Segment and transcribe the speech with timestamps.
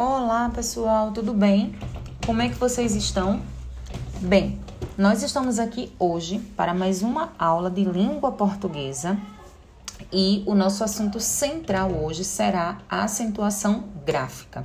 [0.00, 1.74] Olá, pessoal, tudo bem?
[2.24, 3.42] Como é que vocês estão?
[4.20, 4.56] Bem,
[4.96, 9.18] nós estamos aqui hoje para mais uma aula de língua portuguesa
[10.12, 14.64] e o nosso assunto central hoje será a acentuação gráfica.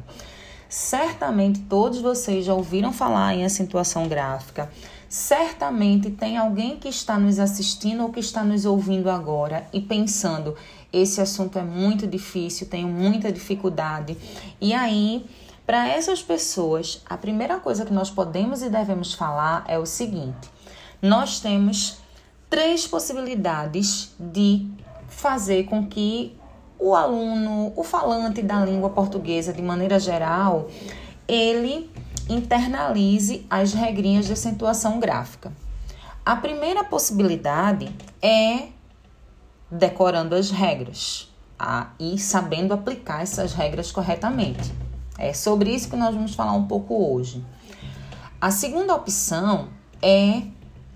[0.69, 4.72] Certamente todos vocês já ouviram falar em acentuação gráfica.
[5.10, 10.56] Certamente tem alguém que está nos assistindo ou que está nos ouvindo agora e pensando:
[10.94, 14.15] esse assunto é muito difícil, tenho muita dificuldade.
[14.62, 15.25] E aí,
[15.65, 20.49] para essas pessoas, a primeira coisa que nós podemos e devemos falar é o seguinte:
[21.01, 21.98] nós temos
[22.49, 24.70] três possibilidades de
[25.07, 26.37] fazer com que
[26.77, 30.70] o aluno, o falante da língua portuguesa de maneira geral,
[31.27, 31.89] ele
[32.29, 35.51] internalize as regrinhas de acentuação gráfica.
[36.25, 38.67] A primeira possibilidade é
[39.70, 44.73] decorando as regras ah, e sabendo aplicar essas regras corretamente.
[45.17, 47.44] É sobre isso que nós vamos falar um pouco hoje.
[48.41, 49.70] A segunda opção
[50.02, 50.43] é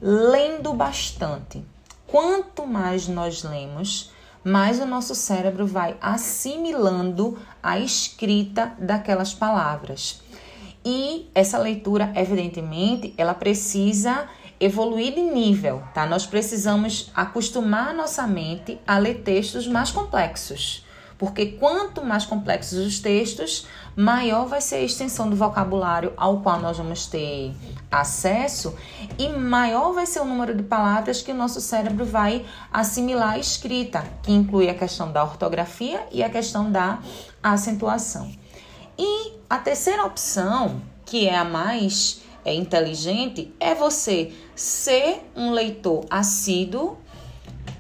[0.02, 1.64] lendo bastante.
[2.08, 4.12] Quanto mais nós lemos,
[4.44, 10.22] mais o nosso cérebro vai assimilando a escrita daquelas palavras.
[10.86, 16.06] E essa leitura, evidentemente, ela precisa evoluir de nível, tá?
[16.06, 20.86] Nós precisamos acostumar nossa mente a ler textos mais complexos.
[21.18, 26.60] Porque quanto mais complexos os textos, maior vai ser a extensão do vocabulário ao qual
[26.60, 27.56] nós vamos ter
[27.92, 28.76] acesso
[29.18, 33.40] e maior vai ser o número de palavras que o nosso cérebro vai assimilar à
[33.40, 37.00] escrita, que inclui a questão da ortografia e a questão da
[37.42, 38.32] acentuação.
[38.96, 46.06] E a terceira opção, que é a mais é, inteligente, é você ser um leitor
[46.10, 46.98] assíduo,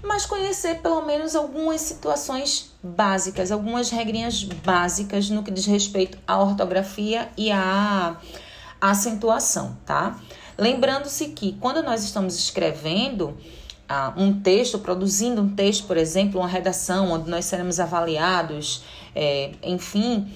[0.03, 6.37] mas conhecer pelo menos algumas situações básicas, algumas regrinhas básicas no que diz respeito à
[6.37, 8.17] ortografia e à
[8.81, 10.19] acentuação, tá?
[10.57, 13.37] Lembrando-se que quando nós estamos escrevendo
[13.87, 18.83] ah, um texto, produzindo um texto, por exemplo, uma redação onde nós seremos avaliados,
[19.15, 20.29] é, enfim,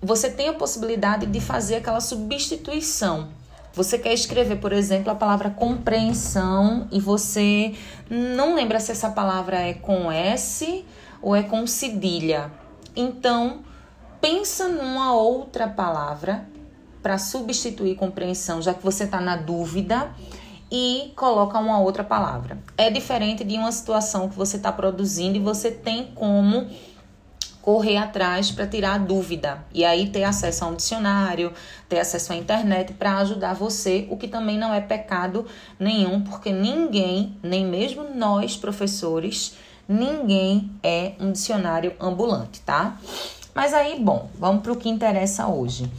[0.00, 3.28] você tem a possibilidade de fazer aquela substituição
[3.74, 7.74] você quer escrever, por exemplo, a palavra compreensão e você
[8.10, 10.84] não lembra se essa palavra é com S
[11.22, 12.50] ou é com cedilha.
[12.94, 13.60] Então,
[14.20, 16.46] pensa numa outra palavra
[17.02, 20.10] para substituir compreensão, já que você está na dúvida
[20.70, 22.58] e coloca uma outra palavra.
[22.78, 26.70] É diferente de uma situação que você está produzindo e você tem como
[27.62, 31.52] correr atrás para tirar a dúvida e aí ter acesso a um dicionário,
[31.88, 35.46] ter acesso à internet para ajudar você, o que também não é pecado
[35.78, 39.56] nenhum, porque ninguém, nem mesmo nós professores,
[39.88, 42.98] ninguém é um dicionário ambulante, tá?
[43.54, 45.90] Mas aí, bom, vamos para o que interessa hoje.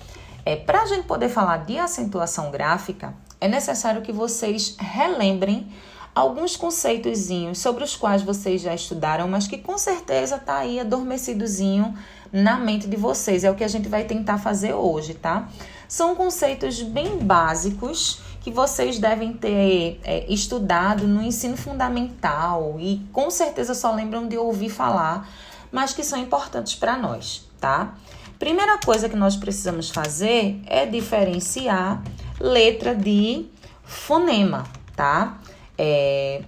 [0.46, 5.72] É, para a gente poder falar de acentuação gráfica, é necessário que vocês relembrem
[6.13, 11.94] alguns conceitos sobre os quais vocês já estudaram, mas que com certeza tá aí adormecidozinho
[12.31, 13.44] na mente de vocês.
[13.44, 15.50] É o que a gente vai tentar fazer hoje, tá?
[15.88, 23.29] São conceitos bem básicos que vocês devem ter é, estudado no ensino fundamental e com
[23.29, 25.29] certeza só lembram de ouvir falar,
[25.72, 27.94] mas que são importantes para nós, tá?
[28.38, 32.03] Primeira coisa que nós precisamos fazer é diferenciar
[32.40, 33.46] letra de
[33.85, 34.66] fonema,
[34.96, 35.40] tá?
[35.78, 36.41] É,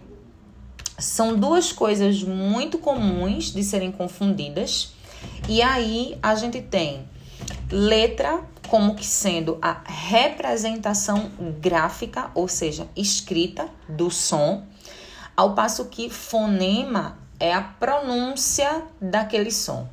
[0.97, 4.93] são duas coisas muito comuns de serem confundidas.
[5.49, 7.07] E aí a gente tem
[7.71, 14.63] letra como que sendo a representação gráfica, ou seja, escrita do som,
[15.35, 19.87] ao passo que fonema é a pronúncia daquele som.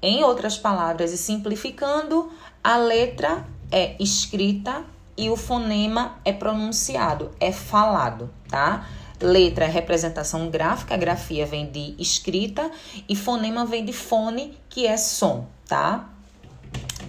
[0.00, 2.30] Em outras palavras, e simplificando,
[2.62, 4.84] a letra é escrita
[5.16, 8.86] e o fonema é pronunciado, é falado, tá?
[9.20, 12.70] Letra é representação gráfica, grafia vem de escrita
[13.08, 16.08] e fonema vem de fone, que é som, tá?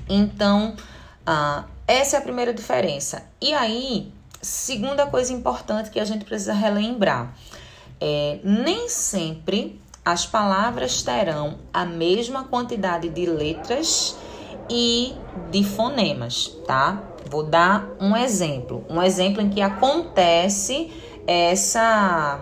[0.08, 0.76] Então,
[1.26, 3.24] ah, essa é a primeira diferença.
[3.40, 7.36] E aí, segunda coisa importante que a gente precisa relembrar:
[8.02, 14.16] é, nem sempre as palavras terão a mesma quantidade de letras
[14.70, 15.14] e
[15.52, 17.04] de fonemas, tá?
[17.30, 20.92] Vou dar um exemplo, um exemplo em que acontece
[21.32, 22.40] essa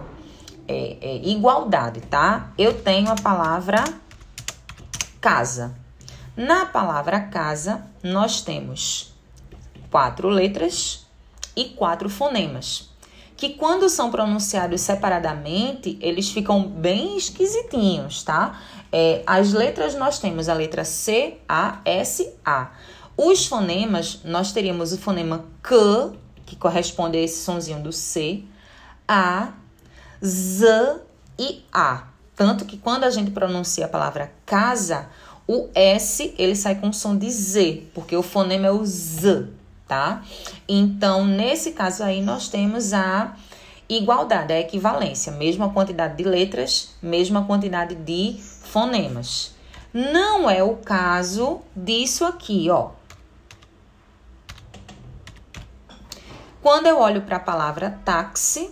[0.66, 2.54] é, é, igualdade, tá?
[2.58, 3.84] Eu tenho a palavra
[5.20, 5.76] casa.
[6.38, 9.14] Na palavra casa, nós temos
[9.92, 11.06] quatro letras
[11.54, 12.90] e quatro fonemas,
[13.36, 18.62] que quando são pronunciados separadamente, eles ficam bem esquisitinhos, tá?
[18.90, 22.72] É, as letras nós temos a letra C, A, S, A.
[23.18, 26.14] Os fonemas, nós teríamos o fonema K,
[26.46, 28.46] que corresponde a esse sonzinho do C,
[29.08, 29.54] A,
[30.24, 31.02] Z
[31.40, 32.08] e A.
[32.36, 35.08] Tanto que quando a gente pronuncia a palavra casa,
[35.48, 39.48] o S ele sai com som de Z, porque o fonema é o Z,
[39.88, 40.24] tá?
[40.68, 43.36] Então, nesse caso aí, nós temos a
[43.90, 49.56] igualdade, a equivalência, mesma quantidade de letras, mesma quantidade de fonemas.
[49.94, 52.92] Não é o caso disso aqui, ó.
[56.62, 58.70] Quando eu olho para a palavra táxi,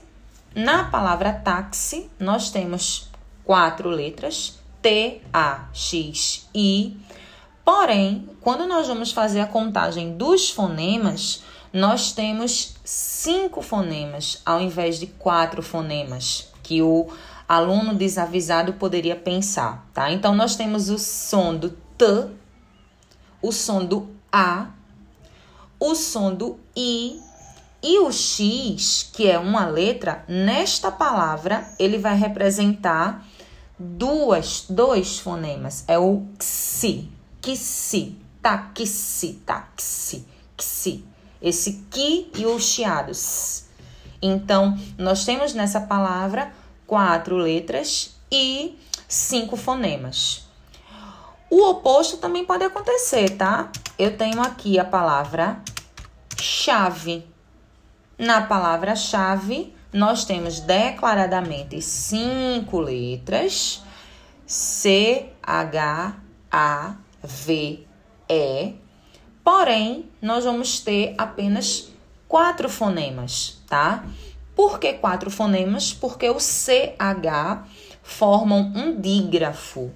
[0.56, 3.10] na palavra táxi, nós temos
[3.44, 6.98] quatro letras, T, A, X, I.
[7.66, 11.44] Porém, quando nós vamos fazer a contagem dos fonemas,
[11.74, 17.10] nós temos cinco fonemas ao invés de quatro fonemas que o
[17.50, 20.10] aluno desavisado poderia pensar, tá?
[20.10, 22.30] Então, nós temos o som do T,
[23.42, 24.68] o som do A,
[25.78, 27.25] o som do I
[27.88, 33.24] e o X, que é uma letra, nesta palavra, ele vai representar
[33.78, 35.84] duas, dois fonemas.
[35.88, 37.08] É o xi,
[37.44, 40.26] xi, taxi, taxi,
[40.60, 41.06] xi.
[41.40, 43.12] Esse ki e o chiado.
[44.20, 46.52] Então, nós temos nessa palavra
[46.88, 50.48] quatro letras e cinco fonemas.
[51.52, 53.70] O oposto também pode acontecer, tá?
[54.00, 55.62] Eu tenho aqui a palavra
[56.42, 57.35] chave.
[58.18, 63.84] Na palavra chave, nós temos declaradamente cinco letras:
[64.46, 66.16] C, H,
[66.50, 67.86] A, V,
[68.30, 68.74] E.
[69.44, 71.92] Porém, nós vamos ter apenas
[72.28, 74.06] quatro fonemas, tá?
[74.56, 75.94] Por que quatro fonemas?
[75.94, 77.68] Porque o CH
[78.02, 79.92] formam um dígrafo.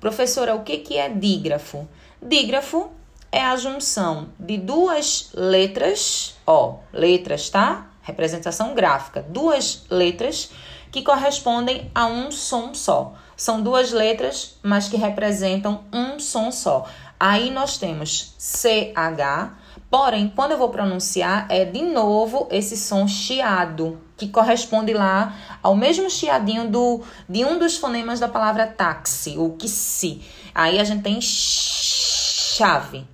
[0.00, 1.88] Professora, o que, que é dígrafo?
[2.20, 2.90] Dígrafo
[3.30, 7.90] é a junção de duas letras, ó, letras, tá?
[8.02, 10.50] representação gráfica, duas letras
[10.90, 13.14] que correspondem a um som só.
[13.36, 16.86] São duas letras, mas que representam um som só.
[17.18, 19.52] Aí nós temos CH,
[19.88, 25.76] porém, quando eu vou pronunciar, é de novo esse som chiado, que corresponde lá ao
[25.76, 30.22] mesmo chiadinho do, de um dos fonemas da palavra táxi, o que se.
[30.54, 33.06] Aí a gente tem chave.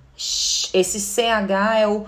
[0.73, 2.05] Esse CH é o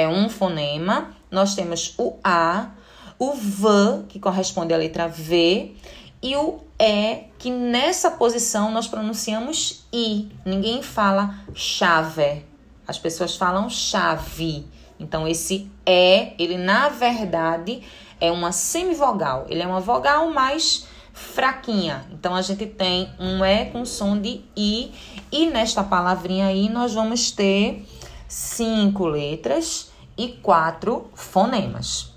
[0.00, 2.70] é um fonema nós temos o A,
[3.18, 5.74] o V, que corresponde à letra V,
[6.22, 10.28] e o E, que nessa posição nós pronunciamos I.
[10.44, 12.44] Ninguém fala chave.
[12.86, 14.66] As pessoas falam chave.
[14.98, 17.82] Então, esse E, ele na verdade
[18.20, 19.46] é uma semivogal.
[19.48, 22.04] Ele é uma vogal mais fraquinha.
[22.12, 24.92] Então, a gente tem um E com som de I.
[25.30, 27.86] E nesta palavrinha aí, nós vamos ter
[28.28, 29.89] cinco letras
[30.20, 32.12] e quatro fonemas.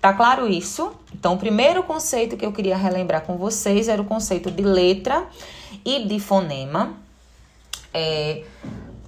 [0.00, 0.92] Tá claro isso?
[1.14, 5.28] Então, o primeiro conceito que eu queria relembrar com vocês era o conceito de letra
[5.84, 6.94] e de fonema.
[7.94, 8.42] É,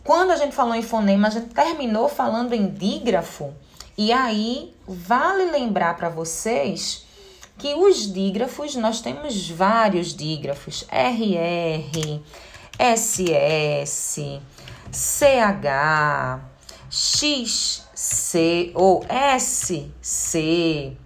[0.05, 3.53] quando a gente falou em fonema, a gente terminou falando em dígrafo.
[3.99, 7.05] E aí, vale lembrar para vocês
[7.59, 12.23] que os dígrafos, nós temos vários dígrafos: RR,
[12.79, 14.41] SS,
[14.93, 16.50] CH,
[16.91, 20.97] X, C ou S, C,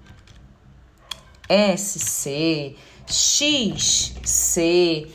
[1.46, 2.76] S, C,
[3.06, 5.06] X, C,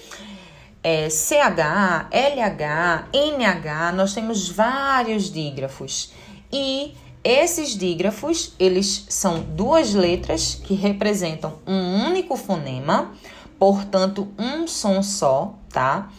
[0.84, 6.14] é, CH, LH, NH, nós temos vários dígrafos.
[6.52, 13.12] E esses dígrafos, eles são duas letras que representam um único fonema,
[13.58, 16.12] portanto, um som só, tá?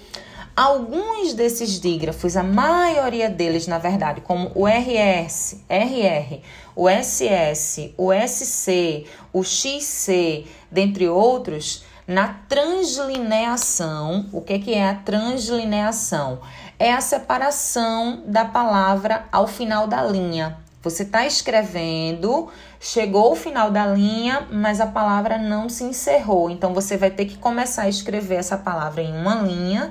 [0.61, 6.43] Alguns desses dígrafos, a maioria deles, na verdade, como o RS, RR,
[6.77, 14.95] o SS, o SC, o XC, dentre outros, na translineação, o que, que é a
[14.97, 16.41] translineação?
[16.79, 20.59] É a separação da palavra ao final da linha.
[20.83, 26.51] Você está escrevendo, chegou ao final da linha, mas a palavra não se encerrou.
[26.51, 29.91] Então você vai ter que começar a escrever essa palavra em uma linha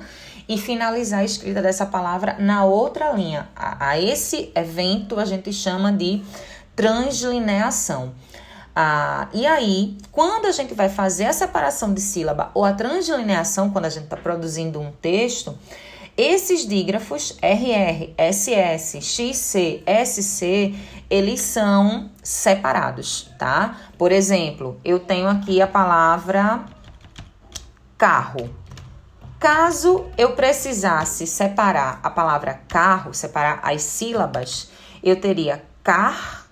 [0.50, 3.48] e finalizar a escrita dessa palavra na outra linha.
[3.54, 6.24] A, a esse evento a gente chama de
[6.74, 8.12] translineação.
[8.74, 13.70] Ah, e aí, quando a gente vai fazer a separação de sílaba ou a translineação,
[13.70, 15.56] quando a gente está produzindo um texto,
[16.16, 20.74] esses dígrafos RR, SS, XC, SC,
[21.08, 23.76] eles são separados, tá?
[23.96, 26.64] Por exemplo, eu tenho aqui a palavra
[27.96, 28.59] carro.
[29.40, 34.70] Caso eu precisasse separar a palavra carro, separar as sílabas,
[35.02, 36.46] eu teria car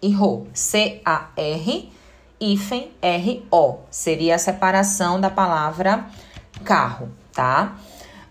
[0.00, 0.46] e ro.
[0.54, 1.92] C-A-R,
[2.40, 3.80] hífen R-O.
[3.90, 6.06] Seria a separação da palavra
[6.64, 7.76] carro, tá?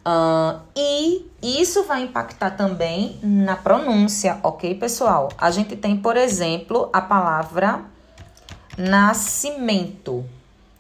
[0.05, 5.27] Uh, e isso vai impactar também na pronúncia, ok, pessoal?
[5.37, 7.81] A gente tem, por exemplo, a palavra
[8.77, 10.23] nascimento.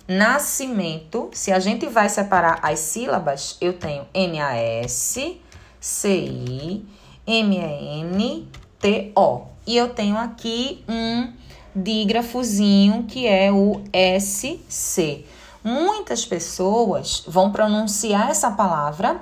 [0.07, 5.41] Nascimento, se a gente vai separar as sílabas, eu tenho N-A-S,
[5.81, 6.85] C-I,
[7.27, 8.37] M-E-N-T-O.
[9.65, 11.33] E eu tenho aqui um
[11.75, 15.25] dígrafozinho que é o S-C.
[15.61, 19.19] Muitas pessoas vão pronunciar essa palavra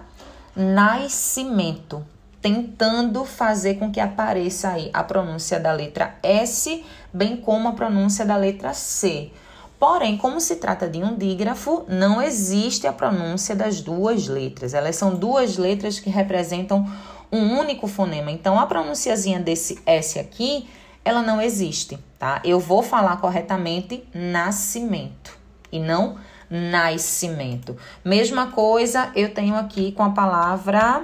[0.56, 2.06] nascimento,
[2.40, 8.24] tentando fazer com que apareça aí a pronúncia da letra S, bem como a pronúncia
[8.24, 9.32] da letra C.
[9.80, 14.74] Porém, como se trata de um dígrafo, não existe a pronúncia das duas letras.
[14.74, 16.90] Elas são duas letras que representam
[17.32, 18.32] um único fonema.
[18.32, 20.70] Então, a pronunciazinha desse S aqui,
[21.04, 22.42] ela não existe, tá?
[22.44, 25.38] Eu vou falar corretamente nascimento
[25.72, 26.18] e não
[26.50, 27.76] nascimento.
[28.04, 31.04] Mesma coisa eu tenho aqui com a palavra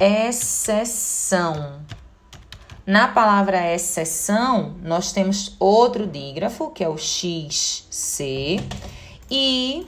[0.00, 1.80] exceção.
[2.90, 8.58] Na palavra exceção, nós temos outro dígrafo, que é o XC,
[9.30, 9.86] e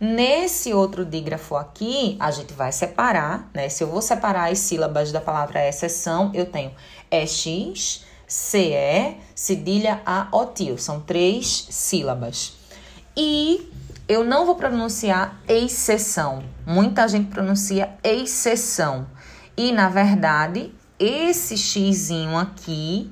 [0.00, 3.68] nesse outro dígrafo aqui, a gente vai separar, né?
[3.68, 6.72] Se eu vou separar as sílabas da palavra exceção, eu tenho
[7.08, 10.76] EX, CE, cedilha A, OTIL.
[10.76, 12.54] São três sílabas.
[13.16, 13.70] E
[14.08, 16.42] eu não vou pronunciar exceção.
[16.66, 19.06] Muita gente pronuncia exceção.
[19.56, 23.10] E na verdade, esse xizinho aqui,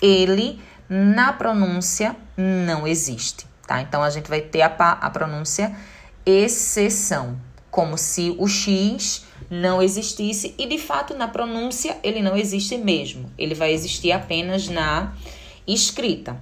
[0.00, 3.80] ele na pronúncia não existe, tá?
[3.80, 5.74] Então a gente vai ter a, a pronúncia
[6.26, 12.76] exceção, como se o x não existisse e de fato na pronúncia ele não existe
[12.76, 13.30] mesmo.
[13.38, 15.14] Ele vai existir apenas na
[15.66, 16.36] escrita.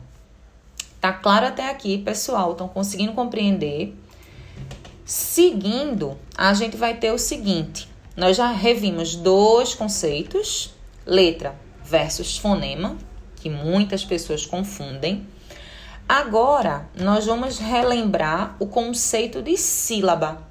[1.00, 2.52] Tá claro até aqui, pessoal?
[2.52, 3.94] Estão conseguindo compreender?
[5.04, 10.74] Seguindo, a gente vai ter o seguinte: nós já revimos dois conceitos,
[11.08, 12.98] letra versus fonema,
[13.36, 15.26] que muitas pessoas confundem.
[16.06, 20.46] Agora, nós vamos relembrar o conceito de sílaba.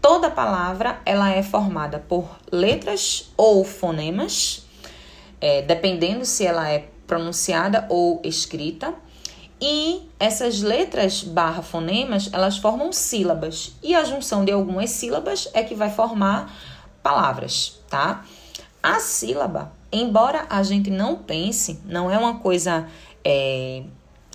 [0.00, 4.66] Toda palavra ela é formada por letras ou fonemas,
[5.40, 8.94] é, dependendo se ela é pronunciada ou escrita.
[9.60, 13.74] E essas letras barra fonemas, elas formam sílabas.
[13.82, 16.54] E a junção de algumas sílabas é que vai formar
[17.02, 18.24] palavras, tá?
[18.82, 22.88] A sílaba, embora a gente não pense, não é uma coisa
[23.24, 23.82] é,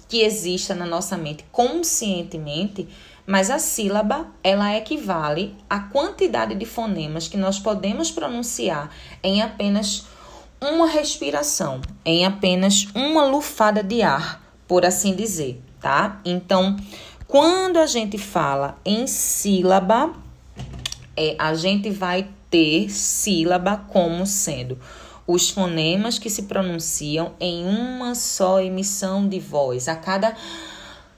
[0.07, 2.87] que exista na nossa mente conscientemente,
[3.25, 8.91] mas a sílaba, ela equivale à quantidade de fonemas que nós podemos pronunciar
[9.23, 10.05] em apenas
[10.61, 16.21] uma respiração, em apenas uma lufada de ar por assim dizer, tá?
[16.23, 16.75] Então,
[17.27, 20.13] quando a gente fala em sílaba,
[21.17, 24.77] é, a gente vai ter sílaba como sendo
[25.27, 30.35] os fonemas que se pronunciam em uma só emissão de voz, a cada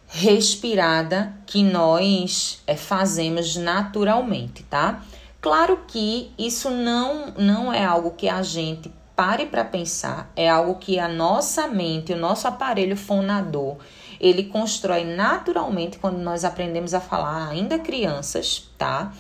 [0.07, 5.03] respirada que nós é, fazemos naturalmente, tá?
[5.41, 10.75] Claro que isso não, não é algo que a gente pare para pensar, é algo
[10.75, 13.77] que a nossa mente, o nosso aparelho fonador,
[14.19, 19.12] ele constrói naturalmente quando nós aprendemos a falar ainda crianças, tá?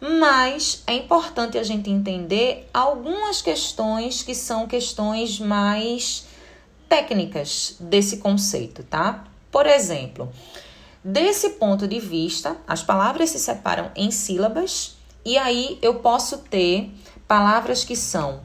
[0.00, 6.26] Mas é importante a gente entender algumas questões que são questões mais
[6.88, 9.24] técnicas desse conceito, tá?
[9.50, 10.32] Por exemplo,
[11.02, 16.90] desse ponto de vista, as palavras se separam em sílabas e aí eu posso ter
[17.26, 18.40] palavras que são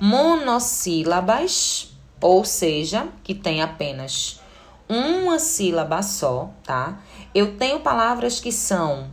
[0.00, 4.40] monossílabas, ou seja, que tem apenas
[4.88, 7.00] uma sílaba só, tá?
[7.34, 9.10] Eu tenho palavras que são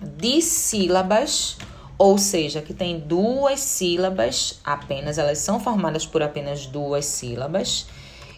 [0.00, 1.56] dissílabas,
[1.96, 7.86] ou seja, que tem duas sílabas apenas, elas são formadas por apenas duas sílabas.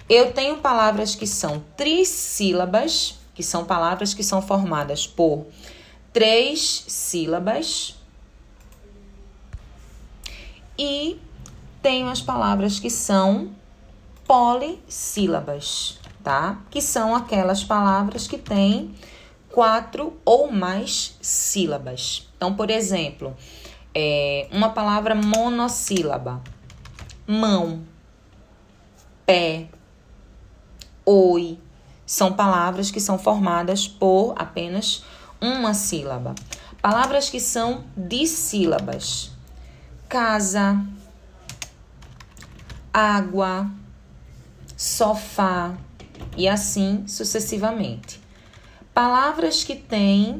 [0.08, 5.46] Eu tenho palavras que são trissílabas, que são palavras que são formadas por
[6.12, 7.96] três sílabas.
[10.76, 11.20] E
[11.82, 13.50] tenho as palavras que são
[14.26, 16.60] polissílabas, tá?
[16.70, 18.94] Que são aquelas palavras que têm
[19.50, 22.28] quatro ou mais sílabas.
[22.36, 23.36] Então, por exemplo,
[23.94, 26.42] é uma palavra monossílaba:
[27.26, 27.82] mão,
[29.26, 29.68] pé,
[31.04, 31.58] oi.
[32.06, 35.04] São palavras que são formadas por apenas
[35.40, 36.34] uma sílaba.
[36.82, 39.30] Palavras que são dissílabas.
[40.08, 40.84] Casa,
[42.92, 43.70] água,
[44.76, 45.74] sofá
[46.36, 48.19] e assim sucessivamente.
[49.02, 50.38] Palavras que têm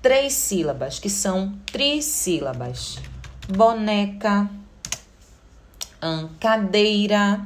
[0.00, 2.96] três sílabas, que são trissílabas.
[3.48, 4.48] Boneca,
[6.38, 7.44] cadeira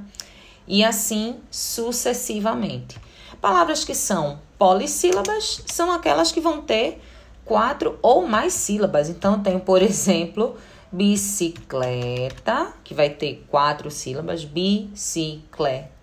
[0.69, 2.99] e assim sucessivamente.
[3.41, 7.01] Palavras que são polissílabas são aquelas que vão ter
[7.43, 9.09] quatro ou mais sílabas.
[9.09, 10.55] Então, eu tenho, por exemplo,
[10.93, 16.00] bicicleta, que vai ter quatro sílabas, bicicleta.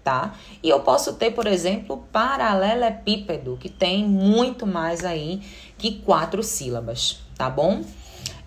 [0.63, 5.41] E eu posso ter, por exemplo, paralelepípedo, que tem muito mais aí
[5.77, 7.83] que quatro sílabas, tá bom?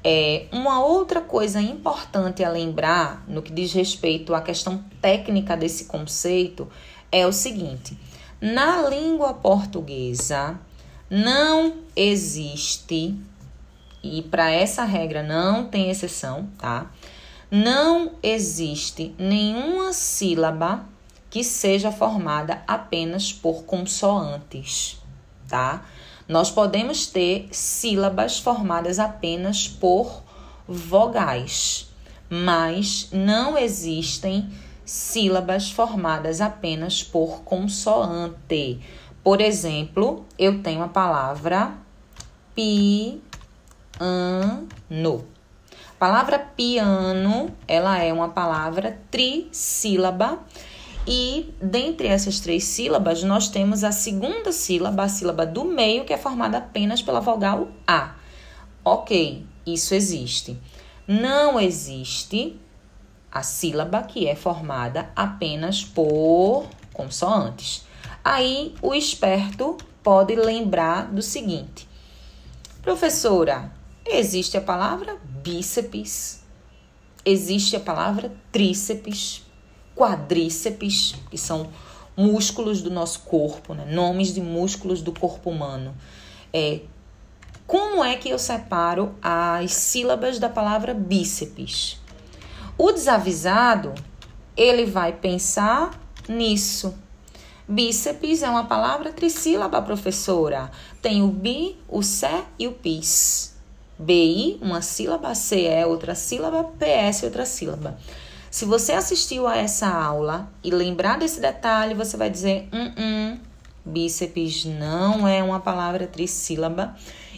[0.02, 5.84] É, uma outra coisa importante a lembrar no que diz respeito à questão técnica desse
[5.84, 6.66] conceito
[7.12, 7.98] é o seguinte:
[8.40, 10.58] na língua portuguesa
[11.10, 13.14] não existe,
[14.02, 16.90] e para essa regra não tem exceção, tá?
[17.50, 20.86] Não existe nenhuma sílaba
[21.30, 25.00] que seja formada apenas por consoantes,
[25.48, 25.86] tá?
[26.28, 30.22] Nós podemos ter sílabas formadas apenas por
[30.66, 31.88] vogais,
[32.28, 34.50] mas não existem
[34.84, 38.80] sílabas formadas apenas por consoante.
[39.22, 41.72] Por exemplo, eu tenho a palavra
[42.54, 43.18] piano.
[44.00, 50.38] A palavra piano, ela é uma palavra trissílaba
[51.06, 56.12] e dentre essas três sílabas, nós temos a segunda sílaba, a sílaba do meio, que
[56.12, 58.14] é formada apenas pela vogal A.
[58.84, 60.58] Ok, isso existe.
[61.06, 62.60] Não existe
[63.32, 67.84] a sílaba que é formada apenas por consoantes.
[68.24, 71.88] Aí o esperto pode lembrar do seguinte:
[72.82, 73.72] professora,
[74.04, 76.44] existe a palavra bíceps,
[77.24, 79.42] existe a palavra tríceps,
[80.00, 81.68] quadríceps, que são
[82.16, 83.84] músculos do nosso corpo, né?
[83.84, 85.94] nomes de músculos do corpo humano.
[86.50, 86.80] É,
[87.66, 92.00] como é que eu separo as sílabas da palavra bíceps?
[92.78, 93.94] O desavisado,
[94.56, 96.94] ele vai pensar nisso.
[97.68, 100.70] Bíceps é uma palavra trissílaba, professora.
[101.02, 103.54] Tem o bi, o sé e o pis.
[103.98, 107.98] BI, uma sílaba, CE, outra sílaba, PS, outra sílaba.
[108.50, 113.38] Se você assistiu a essa aula e lembrar desse detalhe, você vai dizer: hum, hum,
[113.84, 116.96] bíceps não é uma palavra trissílaba,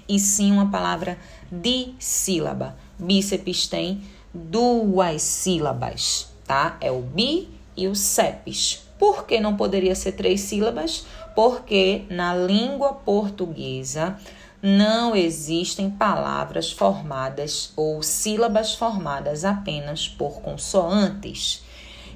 [0.09, 1.19] e sim uma palavra
[1.51, 2.75] dissílaba.
[2.99, 6.79] Bíceps tem duas sílabas, tá?
[6.81, 8.83] É o bi e o cepes.
[8.99, 11.05] Por que não poderia ser três sílabas?
[11.35, 14.17] Porque na língua portuguesa
[14.63, 21.65] não existem palavras formadas ou sílabas formadas apenas por consoantes.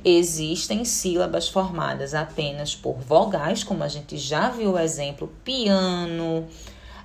[0.04, 6.46] Existem sílabas formadas apenas por vogais, como a gente já viu o exemplo, piano,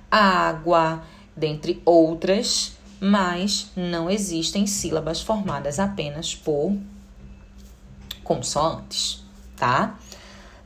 [0.08, 1.02] água,
[1.36, 6.76] dentre outras, mas não existem sílabas formadas apenas por
[8.22, 9.24] consoantes,
[9.56, 9.98] tá?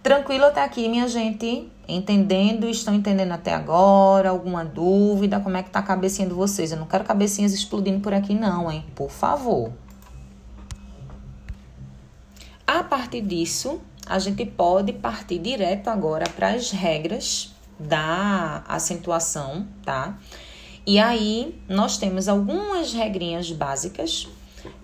[0.07, 1.69] Tranquilo até aqui, minha gente?
[1.89, 2.69] Entendendo?
[2.69, 4.31] Estão entendendo até agora?
[4.31, 5.41] Alguma dúvida?
[5.41, 6.71] Como é que tá a cabecinha de vocês?
[6.71, 8.85] Eu não quero cabecinhas explodindo por aqui não, hein?
[8.95, 9.73] Por favor.
[12.65, 20.17] A partir disso, a gente pode partir direto agora para as regras da acentuação, tá?
[20.87, 24.29] E aí, nós temos algumas regrinhas básicas,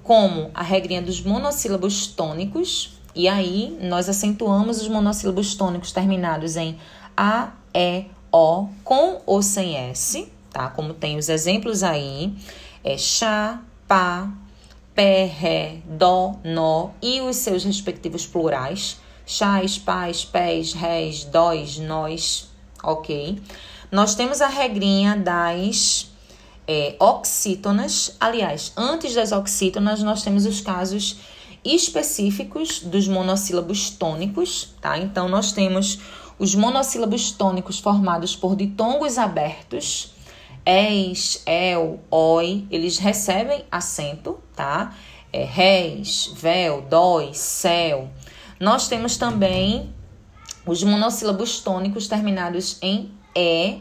[0.03, 6.79] como a regrinha dos monossílabos tônicos, e aí nós acentuamos os monossílabos tônicos terminados em
[7.17, 10.69] A, E, O, com ou sem S, tá?
[10.69, 12.35] Como tem os exemplos aí,
[12.83, 14.31] é chá, pá,
[14.95, 22.51] pé, ré, dó, nó e os seus respectivos plurais, chás, pás, pés, rés, dóis, nós,
[22.83, 23.41] ok?
[23.91, 26.11] Nós temos a regrinha das
[26.67, 28.17] é, oxítonas.
[28.19, 31.19] Aliás, antes das oxítonas, nós temos os casos
[31.65, 34.99] específicos dos monossílabos tônicos, tá?
[34.99, 36.01] Então, nós temos
[36.39, 40.13] os monossílabos tônicos formados por ditongos abertos,
[40.65, 44.95] es, el, oi, eles recebem acento, tá?
[45.33, 48.09] É, res, vel, dói, céu.
[48.61, 49.93] Nós temos também
[50.65, 53.81] os monossílabos tônicos terminados em e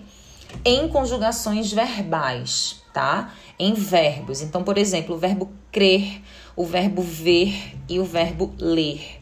[0.65, 3.33] em conjugações verbais, tá?
[3.59, 4.41] Em verbos.
[4.41, 6.21] Então, por exemplo, o verbo crer
[6.61, 9.19] o verbo ver e o verbo ler.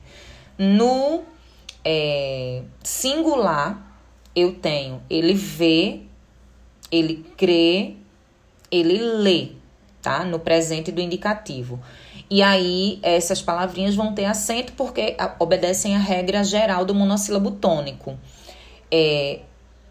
[0.57, 1.21] No
[1.85, 3.97] é, singular,
[4.35, 6.01] eu tenho ele vê,
[6.91, 7.95] ele crê,
[8.69, 9.51] ele lê,
[10.01, 10.25] tá?
[10.25, 11.79] No presente do indicativo.
[12.29, 18.19] E aí, essas palavrinhas vão ter acento porque obedecem à regra geral do monossílabo tônico.
[18.91, 19.39] É,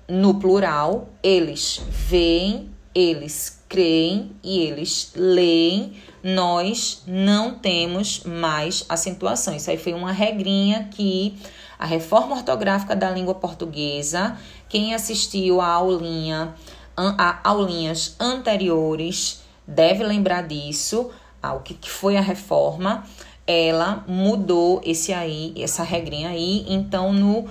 [0.06, 5.94] no plural, eles veem, eles creem e eles leem.
[6.34, 9.54] Nós não temos mais acentuação.
[9.54, 11.38] Isso aí foi uma regrinha que
[11.78, 14.36] a reforma ortográfica da língua portuguesa,
[14.68, 16.54] quem assistiu a aulinha,
[16.96, 21.10] a aulinhas anteriores, deve lembrar disso
[21.42, 23.04] ao que, que foi a reforma,
[23.46, 27.48] ela mudou esse aí, essa regrinha aí, então no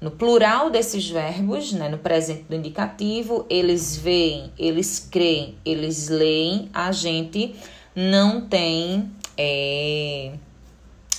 [0.00, 6.68] no plural desses verbos, né, no presente do indicativo, eles veem, eles creem, eles leem,
[6.74, 7.54] a gente
[7.94, 10.32] não tem é,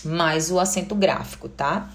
[0.04, 1.90] mais o acento gráfico, tá?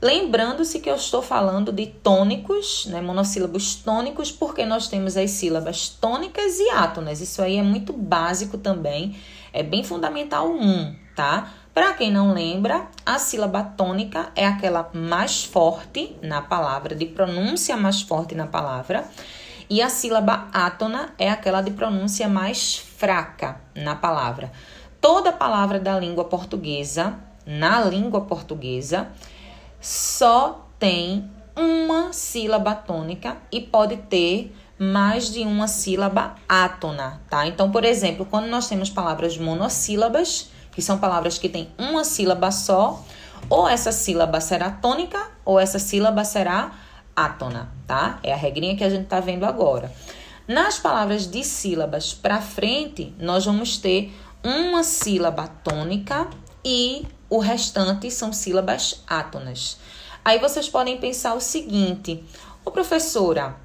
[0.00, 5.88] Lembrando-se que eu estou falando de tônicos, né, monossílabos tônicos, porque nós temos as sílabas
[5.88, 7.20] tônicas e átonas.
[7.20, 9.16] Isso aí é muito básico também,
[9.52, 11.52] é bem fundamental um, tá?
[11.74, 17.76] Para quem não lembra, a sílaba tônica é aquela mais forte na palavra, de pronúncia
[17.76, 19.04] mais forte na palavra,
[19.68, 24.50] e a sílaba átona é aquela de pronúncia mais fraca na palavra.
[25.00, 27.14] Toda palavra da língua portuguesa,
[27.46, 29.08] na língua portuguesa,
[29.80, 37.46] só tem uma sílaba tônica e pode ter mais de uma sílaba átona, tá?
[37.46, 42.50] Então, por exemplo, quando nós temos palavras monossílabas, que são palavras que têm uma sílaba
[42.50, 43.02] só,
[43.48, 46.72] ou essa sílaba será tônica ou essa sílaba será
[47.14, 48.18] átona, tá?
[48.22, 49.90] É a regrinha que a gente tá vendo agora.
[50.48, 54.10] Nas palavras de sílabas para frente, nós vamos ter
[54.42, 56.26] uma sílaba tônica
[56.64, 59.76] e o restante são sílabas átonas.
[60.24, 62.24] Aí vocês podem pensar o seguinte:
[62.64, 63.56] Ô professora,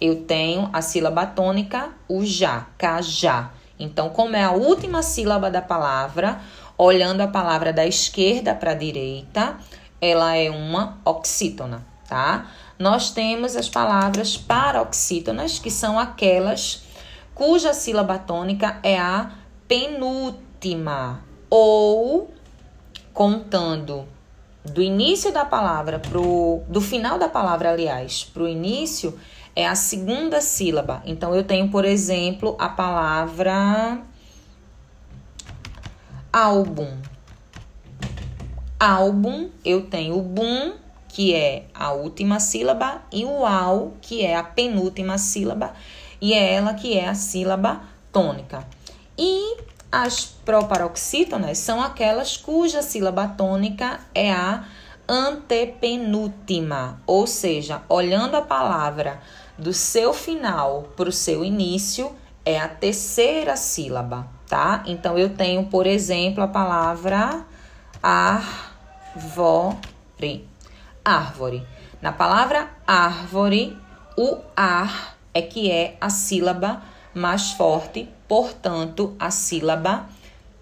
[0.00, 3.50] eu tenho a sílaba tônica, o já, cajá.
[3.78, 6.40] Então, como é a última sílaba da palavra,
[6.78, 9.58] olhando a palavra da esquerda para a direita,
[10.00, 12.46] ela é uma oxítona, tá?
[12.80, 16.82] Nós temos as palavras paroxítonas, que são aquelas
[17.34, 19.32] cuja sílaba tônica é a
[19.68, 22.32] penúltima, ou
[23.12, 24.08] contando
[24.64, 29.18] do início da palavra pro do final da palavra, aliás, para o início
[29.54, 31.02] é a segunda sílaba.
[31.04, 34.00] Então eu tenho, por exemplo, a palavra
[36.32, 36.96] álbum.
[38.78, 40.72] Álbum, eu tenho o bum,
[41.12, 45.74] que é a última sílaba, e o al, que é a penúltima sílaba,
[46.20, 47.80] e é ela que é a sílaba
[48.12, 48.64] tônica.
[49.18, 49.56] E
[49.90, 54.64] as proparoxítonas são aquelas cuja sílaba tônica é a
[55.08, 59.20] antepenúltima, ou seja, olhando a palavra
[59.58, 64.84] do seu final para o seu início, é a terceira sílaba, tá?
[64.86, 67.44] Então eu tenho, por exemplo, a palavra
[68.00, 68.60] árvore.
[71.04, 71.66] Árvore.
[72.00, 73.76] Na palavra árvore,
[74.16, 76.82] o ar é que é a sílaba
[77.14, 80.08] mais forte portanto, a sílaba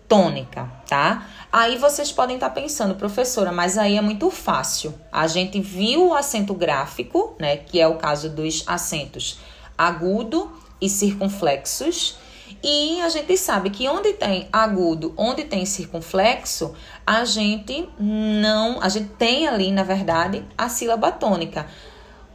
[0.09, 1.29] tônica, tá?
[1.53, 4.95] Aí vocês podem estar pensando, professora, mas aí é muito fácil.
[5.13, 9.39] A gente viu o acento gráfico, né, que é o caso dos acentos
[9.77, 12.17] agudo e circunflexos,
[12.63, 16.75] e a gente sabe que onde tem agudo, onde tem circunflexo,
[17.07, 21.67] a gente não, a gente tem ali, na verdade, a sílaba tônica.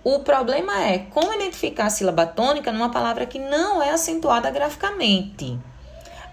[0.04, 5.60] O problema é como identificar a sílaba tônica numa palavra que não é acentuada graficamente.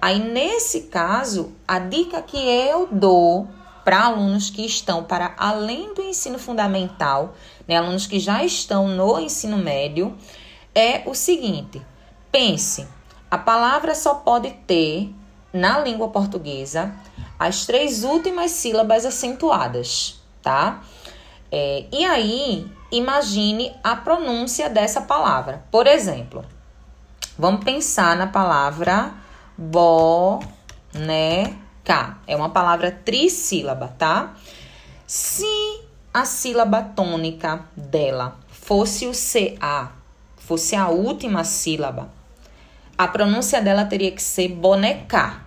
[0.01, 3.49] Aí, nesse caso, a dica que eu dou
[3.85, 7.35] para alunos que estão para além do ensino fundamental,
[7.67, 10.17] né, alunos que já estão no ensino médio,
[10.75, 11.83] é o seguinte:
[12.31, 12.87] pense,
[13.31, 15.15] a palavra só pode ter
[15.53, 16.93] na língua portuguesa
[17.39, 20.83] as três últimas sílabas acentuadas, tá?
[21.51, 25.65] É, e aí, imagine a pronúncia dessa palavra.
[25.71, 26.45] Por exemplo,
[27.39, 29.15] vamos pensar na palavra
[29.57, 30.99] boneca.
[32.27, 34.35] É uma palavra trissílaba, tá?
[35.07, 35.47] Se
[36.13, 39.93] a sílaba tônica dela fosse o CA,
[40.37, 42.11] fosse a última sílaba,
[43.01, 45.41] a pronúncia dela teria que ser boneca.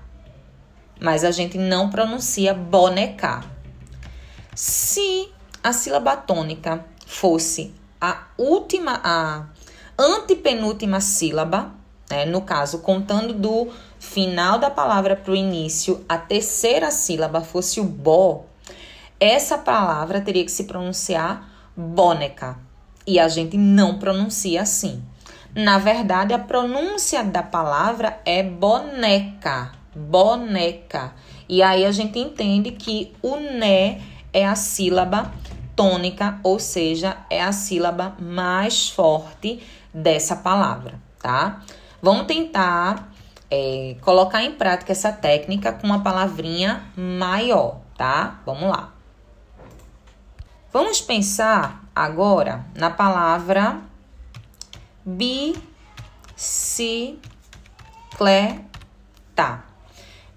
[0.99, 3.43] Mas a gente não pronuncia boneca.
[4.55, 5.29] Se
[5.63, 9.45] a sílaba tônica fosse a última, a
[9.95, 11.71] antepenúltima sílaba,
[12.09, 12.25] né?
[12.25, 17.83] no caso, contando do final da palavra para o início, a terceira sílaba fosse o
[17.83, 18.45] bo,
[19.19, 22.57] essa palavra teria que se pronunciar boneca.
[23.05, 25.03] E a gente não pronuncia assim.
[25.55, 29.71] Na verdade, a pronúncia da palavra é boneca.
[29.95, 31.13] Boneca.
[31.47, 34.01] E aí a gente entende que o né
[34.33, 35.31] é a sílaba
[35.75, 39.61] tônica, ou seja, é a sílaba mais forte
[39.93, 41.61] dessa palavra, tá?
[42.01, 43.13] Vamos tentar
[43.49, 48.39] é, colocar em prática essa técnica com uma palavrinha maior, tá?
[48.43, 48.91] Vamos lá.
[50.71, 53.79] Vamos pensar agora na palavra
[55.05, 55.63] bicicleta.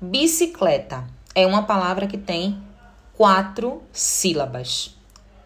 [0.00, 2.62] Bicicleta é uma palavra que tem
[3.14, 4.96] quatro sílabas.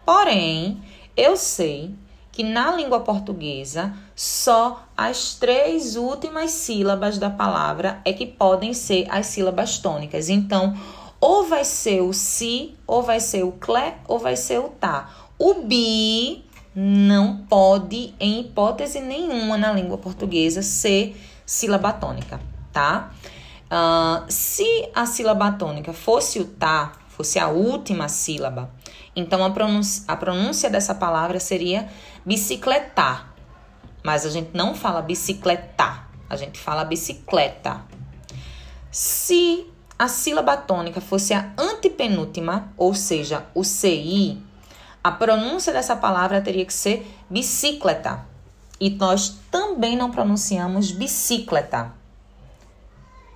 [0.05, 0.81] Porém,
[1.15, 1.95] eu sei
[2.31, 9.05] que na língua portuguesa só as três últimas sílabas da palavra é que podem ser
[9.09, 10.29] as sílabas tônicas.
[10.29, 10.75] Então,
[11.19, 15.09] ou vai ser o si, ou vai ser o clé, ou vai ser o tá.
[15.37, 16.43] O bi
[16.75, 22.39] não pode, em hipótese nenhuma na língua portuguesa, ser sílaba tônica,
[22.71, 23.11] tá?
[23.65, 28.71] Uh, se a sílaba tônica fosse o tá, fosse a última sílaba,
[29.15, 31.89] então, a pronúncia, a pronúncia dessa palavra seria
[32.25, 33.33] bicicletar.
[34.03, 37.81] Mas a gente não fala bicicletar, a gente fala bicicleta.
[38.89, 39.67] Se
[39.99, 44.41] a sílaba tônica fosse a antepenúltima, ou seja, o CI,
[45.03, 48.25] a pronúncia dessa palavra teria que ser bicicleta.
[48.79, 51.93] E nós também não pronunciamos bicicleta.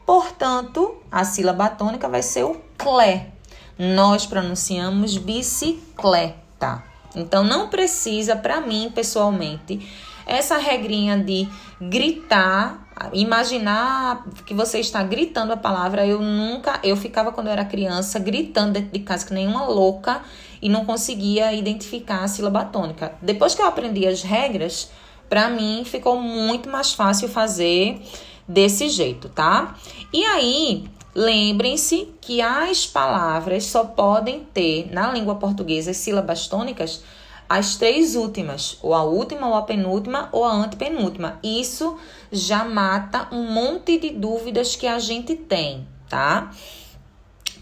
[0.06, 3.32] Portanto, a sílaba tônica vai ser o clé,
[3.78, 6.84] nós pronunciamos bicicleta.
[7.16, 9.88] Então não precisa para mim pessoalmente
[10.26, 11.48] essa regrinha de
[11.80, 16.06] gritar, imaginar que você está gritando a palavra.
[16.06, 20.22] Eu nunca, eu ficava quando eu era criança gritando dentro de casa que nenhuma louca
[20.66, 23.14] e não conseguia identificar a sílaba tônica.
[23.22, 24.90] Depois que eu aprendi as regras,
[25.30, 28.02] para mim ficou muito mais fácil fazer
[28.48, 29.76] desse jeito, tá?
[30.12, 30.84] E aí,
[31.18, 37.06] Lembrem-se que as palavras só podem ter na língua portuguesa as sílabas tônicas
[37.48, 41.40] as três últimas, ou a última, ou a penúltima, ou a antepenúltima.
[41.42, 41.98] Isso
[42.32, 46.52] já mata um monte de dúvidas que a gente tem, tá?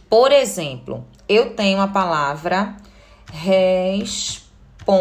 [0.09, 2.75] Por exemplo, eu tenho a palavra
[3.34, 4.93] responsável.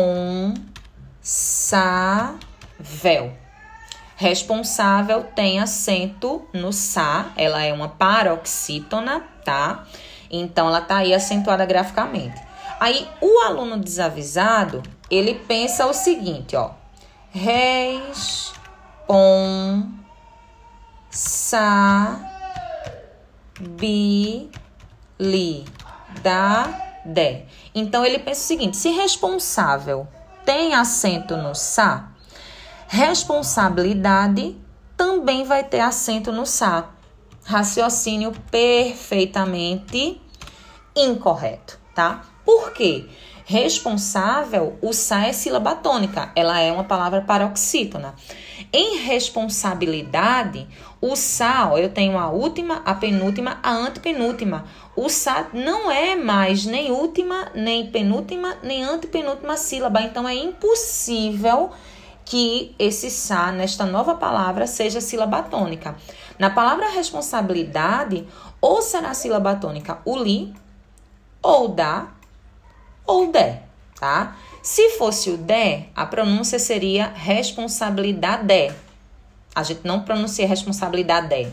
[4.16, 9.85] Responsável tem acento no sa, ela é uma paroxítona, tá?
[10.31, 12.40] Então ela tá aí acentuada graficamente.
[12.81, 16.71] Aí o aluno desavisado, ele pensa o seguinte, ó.
[27.05, 27.45] de.
[27.74, 30.06] Então ele pensa o seguinte: se responsável
[30.44, 32.12] tem acento no sa,
[32.94, 34.54] Responsabilidade
[34.98, 36.90] também vai ter acento no sa.
[37.42, 40.20] Raciocínio perfeitamente
[40.94, 42.20] incorreto, tá?
[42.44, 43.08] Por quê?
[43.46, 48.14] Responsável, o sa é sílaba tônica, ela é uma palavra paroxítona.
[48.72, 50.66] Em responsabilidade,
[51.01, 54.64] o sa, eu tenho a última, a penúltima, a antepenúltima.
[54.94, 61.70] O sa não é mais nem última, nem penúltima, nem antepenúltima sílaba, então é impossível
[62.25, 65.96] que esse sa nesta nova palavra seja sílaba tônica.
[66.38, 68.27] Na palavra responsabilidade,
[68.61, 70.55] ou será sílaba tônica o li,
[71.42, 72.09] ou da,
[73.05, 73.59] ou de,
[73.98, 74.37] tá?
[74.62, 78.72] Se fosse o de, a pronúncia seria responsabilidade.
[79.53, 81.53] A gente não pronuncia responsabilidade.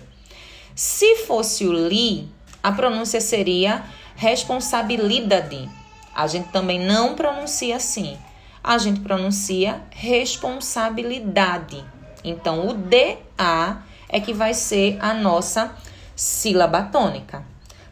[0.76, 2.30] Se fosse o li,
[2.62, 3.84] a pronúncia seria
[4.16, 5.68] responsabilidade.
[6.14, 8.16] A gente também não pronuncia assim.
[8.64, 11.84] A gente pronuncia responsabilidade.
[12.24, 15.76] Então, o DA é que vai ser a nossa
[16.16, 17.44] sílaba tônica.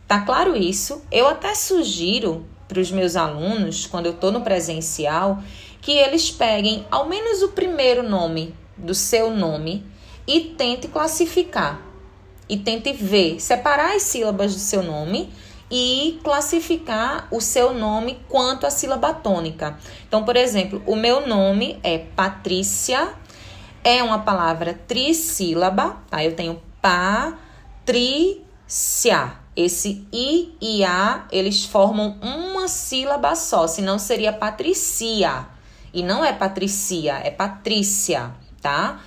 [0.08, 1.03] Tá claro isso?
[1.12, 5.39] Eu até sugiro para os meus alunos, quando eu estou no presencial,
[5.82, 9.86] que eles peguem ao menos o primeiro nome do seu nome
[10.25, 11.82] e tente classificar.
[12.49, 15.30] E tente ver, separar as sílabas do seu nome
[15.69, 19.77] e classificar o seu nome quanto à sílaba tônica.
[20.08, 23.13] Então, por exemplo, o meu nome é Patrícia,
[23.84, 26.23] é uma palavra trissílaba, tá?
[26.23, 27.47] Eu tenho patrícia.
[29.57, 35.47] Esse I e A, eles formam uma sílaba só, senão seria Patricia.
[35.91, 39.01] E não é Patricia, é Patrícia, tá?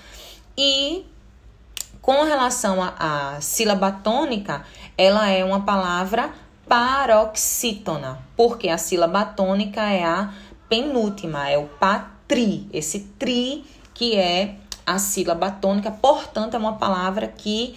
[0.58, 1.06] E
[2.02, 4.64] com relação à sílaba tônica,
[4.98, 6.32] ela é uma palavra
[6.68, 10.32] paroxítona, porque a sílaba tônica é a
[10.68, 17.28] penúltima, é o patri, esse tri que é a sílaba tônica, portanto, é uma palavra
[17.28, 17.76] que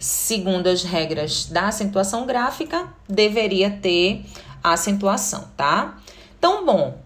[0.00, 4.24] segundo as regras da acentuação gráfica, deveria ter
[4.64, 5.98] acentuação, tá?
[6.38, 6.98] Então, bom,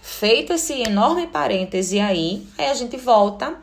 [0.00, 3.54] feito esse enorme parêntese aí, aí a gente volta.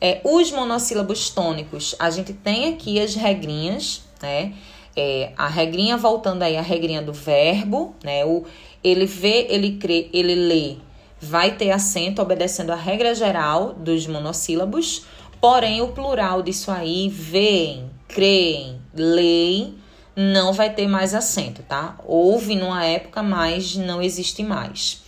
[0.00, 4.54] É, os monossílabos tônicos, a gente tem aqui as regrinhas, né?
[4.96, 8.24] É, a regrinha voltando aí a regrinha do verbo, né?
[8.24, 8.44] O
[8.84, 10.76] ele vê, ele crê, ele lê,
[11.20, 15.04] vai ter acento obedecendo a regra geral dos monossílabos.
[15.40, 19.74] Porém, o plural disso aí, veem, creem, leem,
[20.14, 21.96] não vai ter mais acento, tá?
[22.04, 25.02] Houve numa época, mas não existe mais.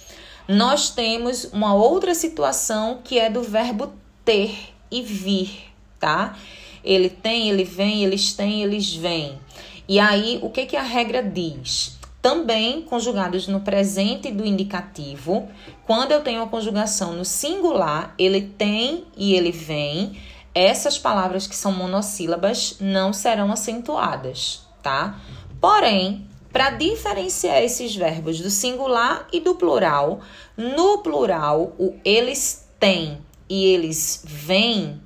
[0.48, 3.92] Nós temos uma outra situação que é do verbo
[4.24, 6.36] ter e vir, tá?
[6.82, 9.38] Ele tem, ele vem, eles têm, eles vêm.
[9.88, 11.98] E aí, o que, que a regra diz?
[12.20, 15.48] Também conjugados no presente do indicativo,
[15.86, 20.16] quando eu tenho a conjugação no singular, ele tem e ele vem
[20.54, 25.18] essas palavras que são monossílabas não serão acentuadas, tá?
[25.60, 30.20] Porém, para diferenciar esses verbos do singular e do plural,
[30.56, 35.00] no plural, o eles têm e eles vêm,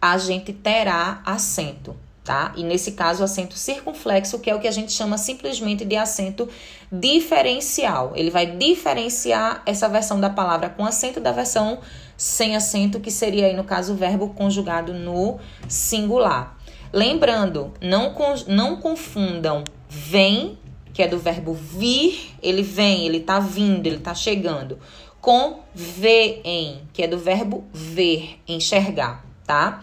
[0.00, 2.52] a gente terá acento, tá?
[2.56, 6.48] E nesse caso, acento circunflexo, que é o que a gente chama simplesmente de acento
[6.90, 8.12] diferencial.
[8.14, 11.80] Ele vai diferenciar essa versão da palavra com acento da versão
[12.16, 16.58] sem acento, que seria aí no caso o verbo conjugado no singular.
[16.92, 18.14] Lembrando, não,
[18.46, 20.58] não confundam vem,
[20.92, 24.78] que é do verbo vir, ele vem, ele tá vindo, ele tá chegando,
[25.20, 29.82] com veem, que é do verbo ver, enxergar, tá?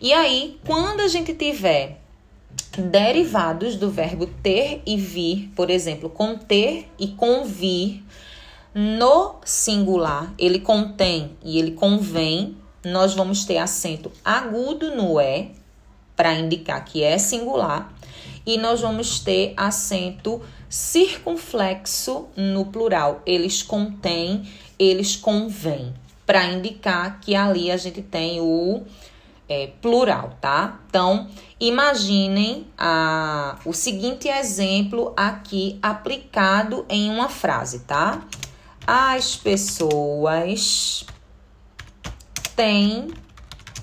[0.00, 2.00] E aí, quando a gente tiver
[2.76, 8.02] derivados do verbo ter e vir, por exemplo, conter e convir,
[8.74, 15.50] no singular, ele contém e ele convém, nós vamos ter acento agudo no é,
[16.16, 17.92] para indicar que é singular,
[18.46, 23.22] e nós vamos ter acento circunflexo no plural.
[23.26, 25.92] Eles contêm, eles convêm,
[26.26, 28.82] para indicar que ali a gente tem o
[29.48, 30.80] é, plural, tá?
[30.88, 31.28] Então,
[31.60, 38.22] imaginem a, o seguinte exemplo aqui aplicado em uma frase, tá?
[38.86, 41.04] As pessoas
[42.56, 43.08] têm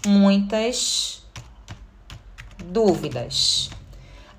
[0.06, 1.24] muitas
[2.66, 3.70] dúvidas.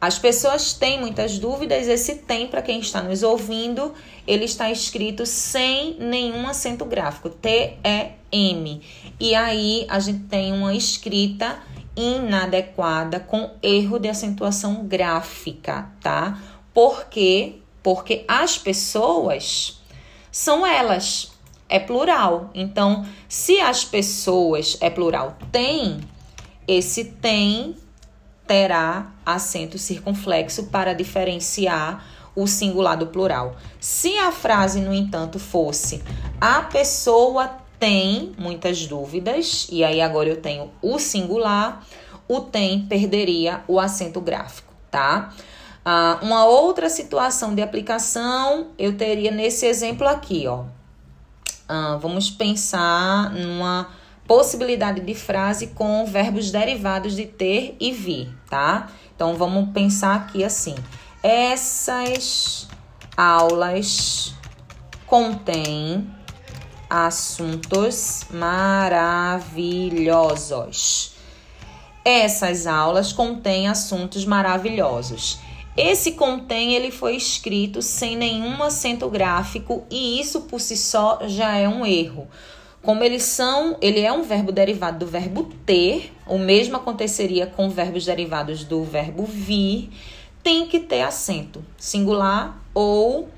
[0.00, 1.86] As pessoas têm muitas dúvidas.
[1.86, 3.92] Esse tem, para quem está nos ouvindo,
[4.26, 8.80] ele está escrito sem nenhum acento gráfico, T-E-M.
[9.18, 11.58] E aí a gente tem uma escrita
[11.94, 16.40] inadequada com erro de acentuação gráfica, tá?
[16.72, 17.56] Por quê?
[17.82, 19.79] Porque as pessoas
[20.30, 21.32] são elas.
[21.68, 22.50] É plural.
[22.52, 26.00] Então, se as pessoas é plural tem,
[26.66, 27.76] esse tem
[28.46, 32.04] terá acento circunflexo para diferenciar
[32.34, 33.54] o singular do plural.
[33.78, 36.02] Se a frase, no entanto, fosse
[36.40, 41.86] a pessoa tem muitas dúvidas, e aí agora eu tenho o singular,
[42.28, 45.32] o tem perderia o acento gráfico, tá?
[45.84, 50.64] Ah, uma outra situação de aplicação eu teria nesse exemplo aqui, ó.
[51.68, 53.88] Ah, vamos pensar numa
[54.26, 58.90] possibilidade de frase com verbos derivados de ter e vir, tá?
[59.14, 60.74] Então vamos pensar aqui assim:
[61.22, 62.68] essas
[63.16, 64.34] aulas
[65.06, 66.06] contêm
[66.88, 71.14] assuntos maravilhosos.
[72.04, 75.38] Essas aulas contêm assuntos maravilhosos.
[75.82, 81.56] Esse contém ele foi escrito sem nenhum acento gráfico e isso por si só já
[81.56, 82.28] é um erro.
[82.82, 87.70] Como eles são, ele é um verbo derivado do verbo ter, o mesmo aconteceria com
[87.70, 89.88] verbos derivados do verbo vir,
[90.42, 93.30] tem que ter acento singular ou,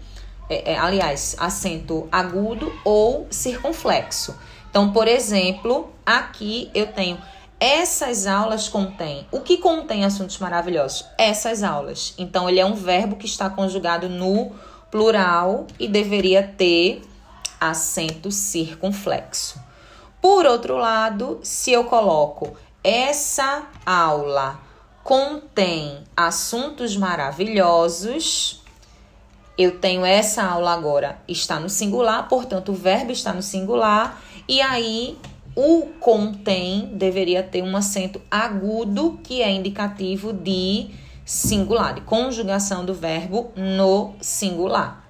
[0.50, 4.36] é, é, aliás, acento agudo ou circunflexo.
[4.68, 7.18] Então, por exemplo, aqui eu tenho
[7.64, 9.24] essas aulas contêm.
[9.30, 11.06] O que contém assuntos maravilhosos?
[11.16, 12.12] Essas aulas.
[12.18, 14.50] Então, ele é um verbo que está conjugado no
[14.90, 17.02] plural e deveria ter
[17.60, 19.60] acento circunflexo.
[20.20, 24.58] Por outro lado, se eu coloco essa aula
[25.04, 28.60] contém assuntos maravilhosos,
[29.56, 34.60] eu tenho essa aula agora está no singular, portanto o verbo está no singular e
[34.60, 35.16] aí
[35.54, 40.90] o contém deveria ter um acento agudo, que é indicativo de
[41.24, 45.06] singular, de conjugação do verbo no singular.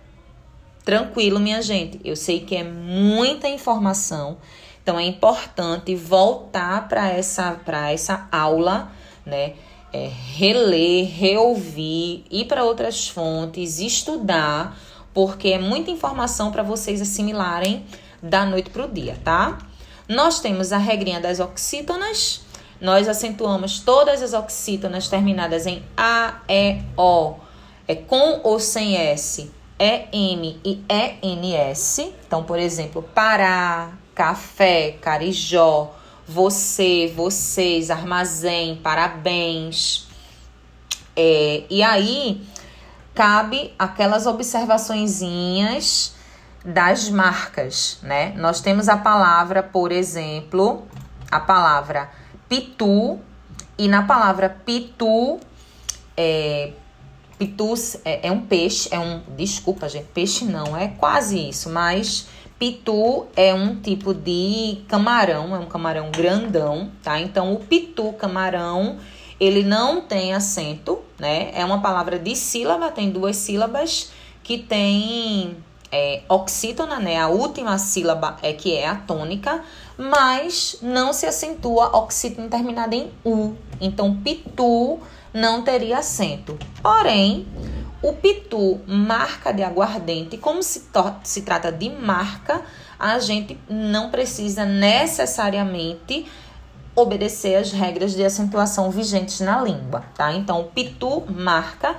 [0.85, 2.01] Tranquilo, minha gente.
[2.05, 4.39] Eu sei que é muita informação,
[4.83, 8.91] então é importante voltar para essa, essa aula,
[9.25, 9.55] né?
[9.93, 14.77] É, reler, reouvir, ir para outras fontes, estudar,
[15.13, 17.85] porque é muita informação para vocês assimilarem
[18.23, 19.59] da noite para o dia, tá?
[20.09, 22.43] Nós temos a regrinha das oxítonas.
[22.81, 27.37] Nós acentuamos todas as oxítonas terminadas em A, E, O,
[27.87, 32.13] é com ou sem S, E, M e E, N, S.
[32.27, 35.93] Então, por exemplo, Pará, café, carijó,
[36.27, 40.07] você, vocês, armazém, parabéns.
[41.15, 42.43] É, e aí
[43.15, 46.15] cabe aquelas observaçõezinhas
[46.65, 48.33] das marcas, né?
[48.37, 50.87] Nós temos a palavra, por exemplo,
[51.31, 52.11] a palavra
[52.49, 53.19] pitu,
[53.79, 55.41] e na palavra pitu,
[56.17, 56.73] é,
[57.39, 62.29] pitus é, é um peixe, é um, desculpa gente, peixe não, é quase isso, mas
[62.59, 67.19] pitu é um tipo de camarão, é um camarão grandão, tá?
[67.19, 68.99] Então, o pitu camarão,
[69.41, 71.51] ele não tem acento, né?
[71.55, 74.13] É uma palavra de sílaba, tem duas sílabas
[74.45, 75.57] que tem
[75.93, 77.21] é, oxítona, né?
[77.21, 79.63] A última sílaba é que é a tônica,
[79.99, 83.55] mas não se acentua oxítona terminada em U.
[83.81, 84.99] Então, pitu
[85.35, 86.59] não teria acento.
[86.83, 87.47] Porém,
[88.03, 90.89] o pitu, marca de aguardente, como se,
[91.23, 92.63] se trata de marca,
[92.99, 96.27] a gente não precisa necessariamente
[96.95, 100.33] obedecer as regras de acentuação vigentes na língua, tá?
[100.33, 101.97] Então, pitu, marca,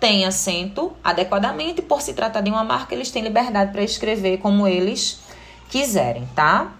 [0.00, 4.66] tem acento adequadamente, por se tratar de uma marca, eles têm liberdade para escrever como
[4.66, 5.20] eles
[5.68, 6.72] quiserem, tá?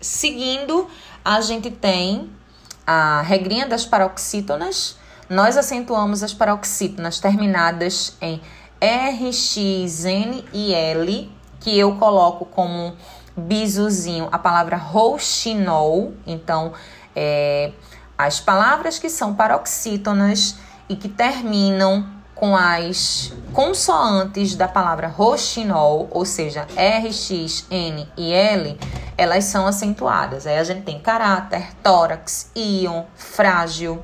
[0.00, 0.86] seguindo,
[1.24, 2.30] a gente tem
[2.86, 4.98] a regrinha das paroxítonas.
[5.30, 8.38] Nós acentuamos as paroxítonas terminadas em
[8.78, 12.94] R, X, N e L, que eu coloco como
[13.34, 16.12] bizuzinho a palavra rouxinol.
[16.26, 16.74] Então,
[17.16, 17.72] é,
[18.18, 20.56] as palavras que são paroxítonas
[20.92, 28.32] e que terminam com as consoantes da palavra roxinol, ou seja, R, X, N e
[28.32, 28.78] L,
[29.16, 30.46] elas são acentuadas.
[30.46, 34.02] Aí a gente tem caráter, tórax, íon, frágil.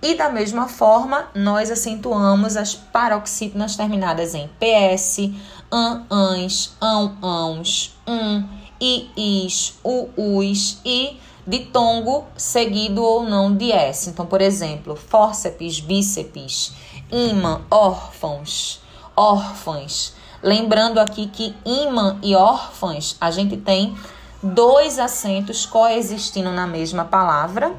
[0.00, 5.32] E da mesma forma, nós acentuamos as paroxítonas terminadas em PS,
[5.70, 8.46] an, ans, ão, ãos, um,
[8.80, 11.16] i, is, u, us e
[11.46, 14.10] ditongo seguido ou não de S.
[14.10, 16.72] Então, por exemplo, fórceps, bíceps,
[17.10, 18.80] imã, órfãos,
[19.16, 20.14] órfãs.
[20.42, 23.96] Lembrando aqui que imã e órfãs, a gente tem
[24.42, 27.72] dois acentos coexistindo na mesma palavra.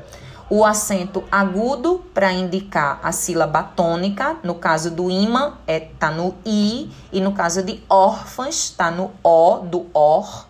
[0.50, 6.36] O acento agudo para indicar a sílaba tônica, no caso do imã é tá no
[6.46, 10.46] i e no caso de órfãs está no o do or.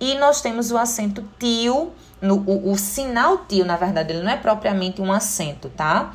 [0.00, 4.30] E nós temos o acento tio no, o, o sinal tio, na verdade, ele não
[4.30, 6.12] é propriamente um acento, tá?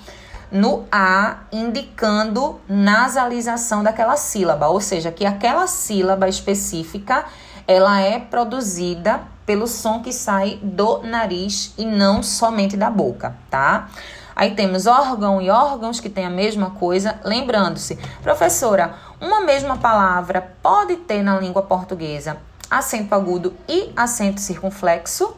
[0.51, 7.25] no A, indicando nasalização daquela sílaba, ou seja, que aquela sílaba específica
[7.67, 13.89] ela é produzida pelo som que sai do nariz e não somente da boca, tá?
[14.35, 17.19] Aí temos órgão e órgãos que têm a mesma coisa.
[17.23, 22.37] Lembrando-se, professora, uma mesma palavra pode ter na língua portuguesa
[22.69, 25.35] acento agudo e acento circunflexo?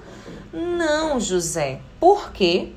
[0.53, 1.79] Não, José.
[1.99, 2.73] Por quê?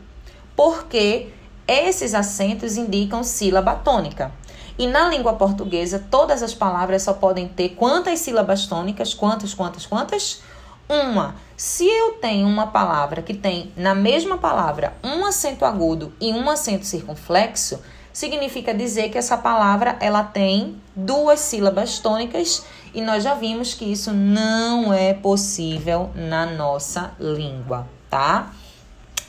[0.55, 1.29] Porque
[1.67, 4.33] esses acentos indicam sílaba tônica.
[4.79, 9.15] E na língua portuguesa, todas as palavras só podem ter quantas sílabas tônicas?
[9.15, 10.43] Quantas, quantas, quantas?
[10.89, 11.37] Uma.
[11.57, 16.51] Se eu tenho uma palavra que tem na mesma palavra um acento agudo e um
[16.51, 17.81] acento circunflexo,
[18.13, 22.65] significa dizer que essa palavra ela tem duas sílabas tônicas
[22.95, 28.53] e nós já vimos que isso não é possível na nossa língua, tá?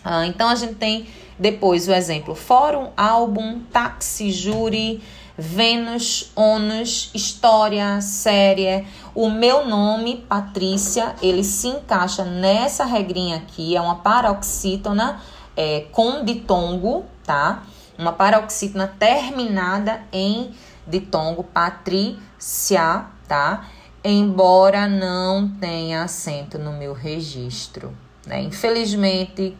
[0.03, 1.07] Ah, então a gente tem
[1.37, 5.01] depois o exemplo fórum, álbum, táxi, júri,
[5.37, 8.87] Vênus, ônus, história, série.
[9.13, 15.21] O meu nome, Patrícia, ele se encaixa nessa regrinha aqui, é uma paroxítona
[15.57, 17.63] é, com ditongo, tá?
[17.97, 20.51] Uma paroxítona terminada em
[20.87, 23.67] ditongo, Patrícia, tá?
[24.03, 27.95] Embora não tenha acento no meu registro,
[28.25, 28.41] né?
[28.41, 29.57] Infelizmente,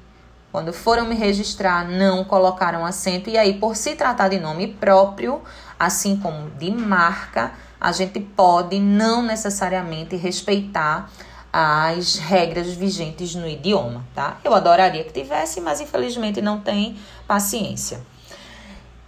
[0.52, 5.42] quando foram me registrar, não colocaram acento, e aí, por se tratar de nome próprio,
[5.80, 11.12] assim como de marca, a gente pode não necessariamente respeitar
[11.52, 14.38] as regras vigentes no idioma, tá?
[14.44, 16.98] Eu adoraria que tivesse, mas infelizmente não tem
[17.28, 18.02] paciência.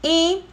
[0.04, 0.44] E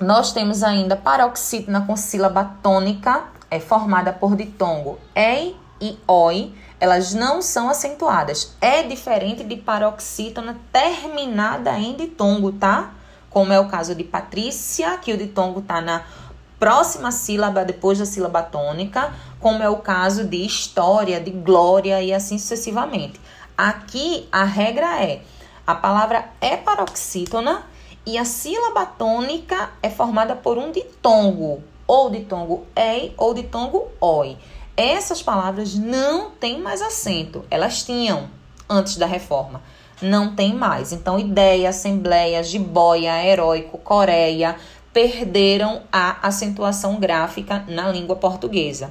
[0.00, 7.14] nós temos ainda paroxítona com sílaba tônica, é formada por ditongo ei e oi, elas
[7.14, 8.56] não são acentuadas.
[8.60, 12.92] É diferente de paroxítona terminada em ditongo, tá?
[13.30, 16.02] Como é o caso de Patrícia, que o ditongo tá na
[16.58, 22.12] próxima sílaba depois da sílaba tônica, como é o caso de história, de glória e
[22.12, 23.20] assim sucessivamente.
[23.56, 25.22] Aqui a regra é
[25.66, 27.62] a palavra é paroxítona
[28.06, 34.36] e a sílaba tônica é formada por um ditongo, ou ditongo ei ou ditongo oi.
[34.76, 37.44] Essas palavras não têm mais acento.
[37.50, 38.28] Elas tinham
[38.68, 39.62] antes da reforma.
[40.02, 40.92] Não tem mais.
[40.92, 44.56] Então, ideia, assembleia, jiboia, heróico, coreia
[44.92, 48.90] perderam a acentuação gráfica na língua portuguesa.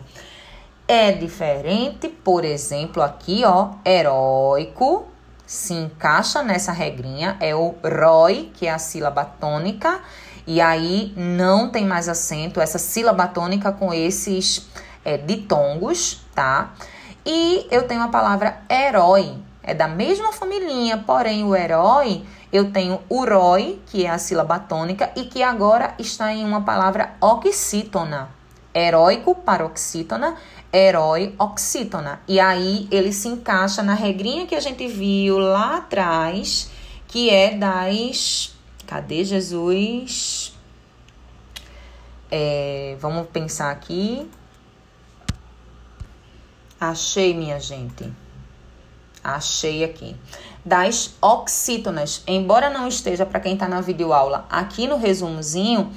[0.88, 5.05] É diferente, por exemplo, aqui, ó, heróico
[5.45, 9.99] se encaixa nessa regrinha, é o ROI, que é a sílaba tônica,
[10.45, 14.67] e aí não tem mais acento, essa sílaba tônica com esses
[15.05, 16.73] é, ditongos, tá?
[17.25, 22.99] E eu tenho a palavra herói, é da mesma família, porém o herói eu tenho
[23.09, 28.29] uroi, que é a sílaba tônica, e que agora está em uma palavra oxítona.
[28.75, 30.35] Heróico, paroxítona,
[30.74, 32.19] herói, oxítona.
[32.28, 36.71] E aí ele se encaixa na regrinha que a gente viu lá atrás,
[37.07, 38.55] que é das.
[38.88, 40.53] Cadê Jesus?
[42.32, 44.28] É, vamos pensar aqui.
[46.80, 48.11] Achei, minha gente.
[49.24, 50.15] Achei aqui.
[50.65, 52.24] Das oxítonas.
[52.28, 55.93] Embora não esteja para quem está na videoaula aqui no resumozinho,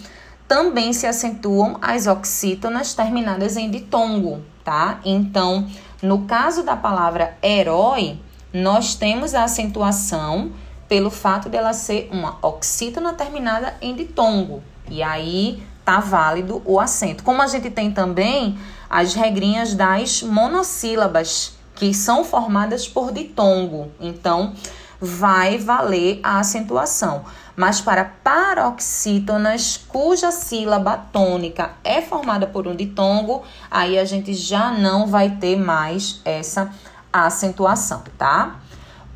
[0.49, 5.01] também se acentuam as oxítonas terminadas em ditongo, tá?
[5.05, 5.67] Então,
[6.03, 8.19] no caso da palavra herói,
[8.53, 10.53] nós temos a acentuação
[10.89, 14.63] pelo fato dela ser uma oxítona terminada em ditongo.
[14.89, 17.25] E aí tá válido o acento.
[17.25, 23.91] Como a gente tem também as regrinhas das monossílabas, que são formadas por ditongo.
[24.01, 24.55] Então,
[25.01, 27.25] vai valer a acentuação.
[27.57, 34.71] Mas para paroxítonas, cuja sílaba tônica é formada por um ditongo, aí a gente já
[34.71, 36.71] não vai ter mais essa
[37.11, 38.57] acentuação, tá?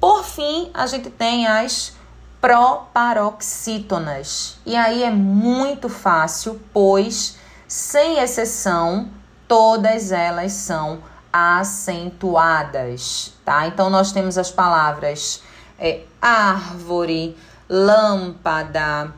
[0.01, 1.93] Por fim, a gente tem as
[2.41, 4.57] proparoxítonas.
[4.64, 7.36] E aí é muito fácil, pois,
[7.68, 9.11] sem exceção,
[9.47, 13.66] todas elas são acentuadas, tá?
[13.66, 15.43] Então nós temos as palavras
[15.78, 17.36] é, árvore,
[17.70, 19.14] lâmpada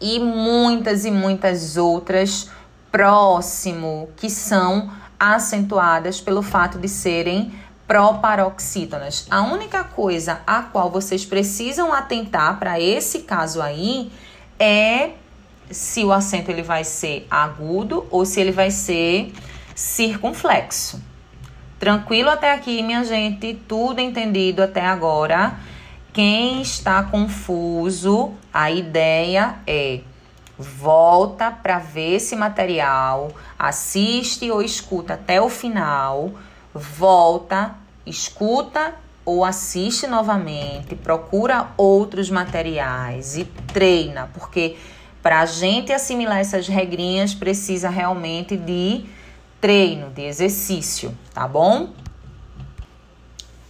[0.00, 2.50] e muitas e muitas outras
[2.90, 7.52] próximo que são acentuadas pelo fato de serem
[7.86, 9.26] proparoxítonas.
[9.30, 14.10] A única coisa a qual vocês precisam atentar para esse caso aí
[14.58, 15.12] é
[15.70, 19.32] se o acento ele vai ser agudo ou se ele vai ser
[19.74, 21.00] circunflexo.
[21.78, 23.54] Tranquilo até aqui, minha gente?
[23.68, 25.56] Tudo entendido até agora?
[26.18, 30.00] Quem está confuso, a ideia é
[30.58, 36.32] volta para ver esse material, assiste ou escuta até o final,
[36.74, 44.76] volta, escuta ou assiste novamente, procura outros materiais e treina, porque
[45.22, 49.04] para a gente assimilar essas regrinhas precisa realmente de
[49.60, 51.90] treino, de exercício, tá bom?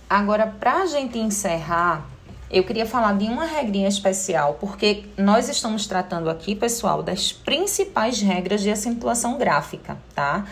[0.08, 2.06] Agora, para a gente encerrar,
[2.50, 8.20] eu queria falar de uma regrinha especial, porque nós estamos tratando aqui, pessoal, das principais
[8.20, 10.46] regras de acentuação gráfica, tá?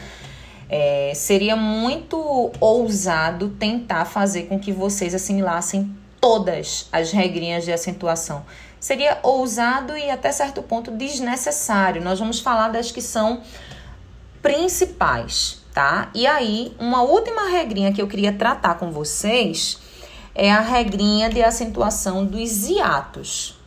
[0.68, 5.90] É, seria muito ousado tentar fazer com que vocês assimilassem
[6.20, 8.44] todas as regrinhas de acentuação.
[8.78, 12.02] Seria ousado e até certo ponto desnecessário.
[12.02, 13.40] Nós vamos falar das que são
[14.42, 16.10] principais, tá?
[16.14, 19.78] E aí, uma última regrinha que eu queria tratar com vocês
[20.36, 23.58] é a regrinha de acentuação dos hiatos.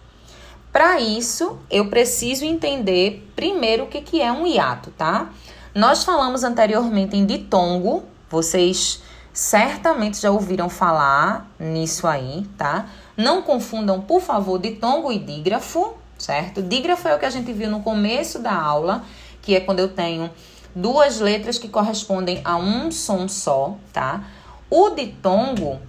[0.71, 5.31] Para isso, eu preciso entender primeiro o que, que é um hiato, tá?
[5.73, 9.01] Nós falamos anteriormente em ditongo, vocês
[9.33, 12.87] certamente já ouviram falar nisso aí, tá?
[13.17, 16.61] Não confundam, por favor, ditongo e dígrafo, certo?
[16.61, 19.03] Dígrafo é o que a gente viu no começo da aula,
[19.41, 20.29] que é quando eu tenho
[20.75, 24.23] duas letras que correspondem a um som só, tá?
[24.69, 25.88] O ditongo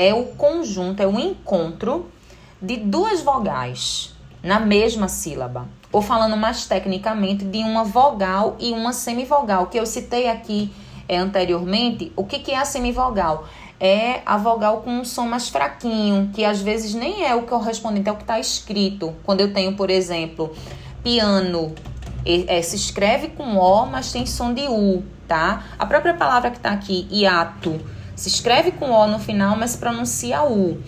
[0.00, 2.10] é o conjunto, é o encontro
[2.60, 5.68] de duas vogais na mesma sílaba.
[5.92, 10.72] Ou falando mais tecnicamente, de uma vogal e uma semivogal, que eu citei aqui
[11.06, 12.10] é, anteriormente.
[12.16, 13.46] O que, que é a semivogal?
[13.78, 18.08] É a vogal com um som mais fraquinho, que às vezes nem é o correspondente
[18.08, 19.14] ao que está escrito.
[19.22, 20.54] Quando eu tenho, por exemplo,
[21.02, 21.74] piano,
[22.24, 25.64] é, se escreve com O, mas tem som de U, tá?
[25.78, 27.78] A própria palavra que está aqui, hiato,
[28.20, 30.78] se escreve com O no final, mas pronuncia U.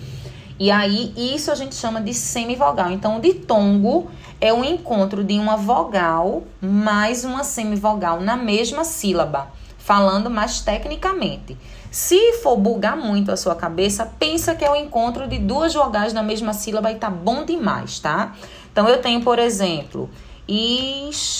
[0.61, 2.91] E aí, isso a gente chama de semivogal.
[2.91, 9.51] Então, o ditongo é o encontro de uma vogal mais uma semivogal na mesma sílaba,
[9.78, 11.57] falando mais tecnicamente.
[11.91, 16.12] Se for bugar muito a sua cabeça, pensa que é o encontro de duas vogais
[16.12, 18.35] na mesma sílaba e tá bom demais, tá?
[18.70, 20.11] Então, eu tenho, por exemplo,
[20.47, 21.33] história.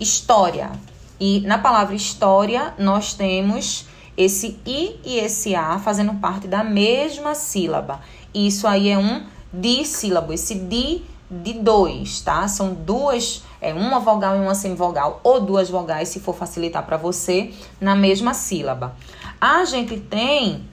[0.00, 0.85] História.
[1.18, 3.86] E na palavra história, nós temos
[4.16, 8.00] esse i e esse a fazendo parte da mesma sílaba.
[8.34, 12.46] Isso aí é um dissílabo, esse di de dois, tá?
[12.46, 16.96] São duas, é uma vogal e uma semivogal, ou duas vogais, se for facilitar para
[16.96, 18.94] você, na mesma sílaba.
[19.40, 20.64] A gente tem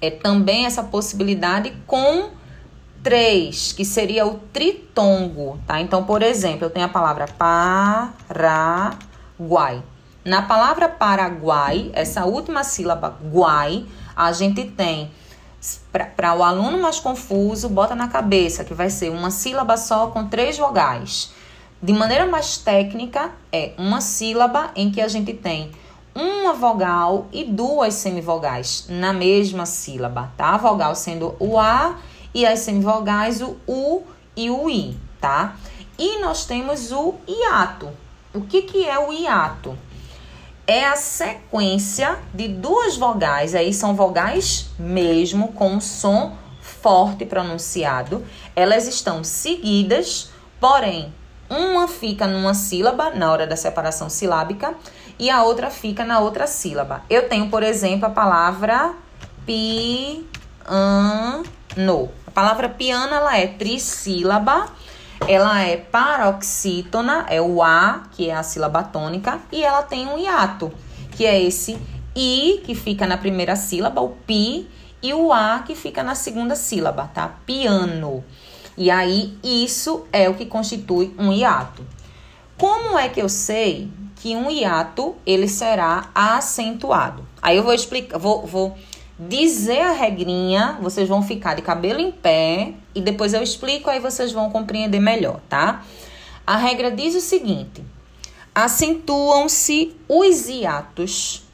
[0.00, 2.30] é também essa possibilidade com
[3.02, 5.80] três, que seria o tritongo, tá?
[5.80, 7.26] Então, por exemplo, eu tenho a palavra
[9.40, 9.82] Paraguai.
[10.22, 15.10] Na palavra Paraguai, essa última sílaba guai, a gente tem
[15.90, 20.26] para o aluno mais confuso, bota na cabeça que vai ser uma sílaba só com
[20.26, 21.32] três vogais.
[21.82, 25.70] De maneira mais técnica, é uma sílaba em que a gente tem
[26.14, 30.50] uma vogal e duas semivogais na mesma sílaba, tá?
[30.50, 31.96] A vogal sendo o A
[32.34, 34.02] e as semivogais o U
[34.36, 35.56] e o I, tá?
[35.98, 37.88] E nós temos o hiato.
[38.32, 39.76] O que, que é o hiato?
[40.64, 48.24] É a sequência de duas vogais, aí são vogais mesmo, com um som forte pronunciado.
[48.54, 51.12] Elas estão seguidas, porém,
[51.48, 54.74] uma fica numa sílaba na hora da separação silábica
[55.18, 57.02] e a outra fica na outra sílaba.
[57.10, 58.94] Eu tenho, por exemplo, a palavra
[59.44, 60.24] piano.
[62.26, 64.68] A palavra piano ela é trissílaba,
[65.28, 70.18] ela é paroxítona, é o A, que é a sílaba tônica, e ela tem um
[70.18, 70.72] hiato,
[71.12, 71.78] que é esse
[72.16, 74.68] I, que fica na primeira sílaba, o pi,
[75.02, 77.28] e o A, que fica na segunda sílaba, tá?
[77.46, 78.24] Piano.
[78.76, 81.84] E aí, isso é o que constitui um hiato.
[82.56, 87.26] Como é que eu sei que um hiato ele será acentuado?
[87.40, 88.76] Aí eu vou explicar, vou, vou
[89.28, 94.00] dizer a regrinha, vocês vão ficar de cabelo em pé e depois eu explico, aí
[94.00, 95.84] vocês vão compreender melhor, tá?
[96.46, 97.84] A regra diz o seguinte:
[98.54, 101.44] acentuam-se os hiatos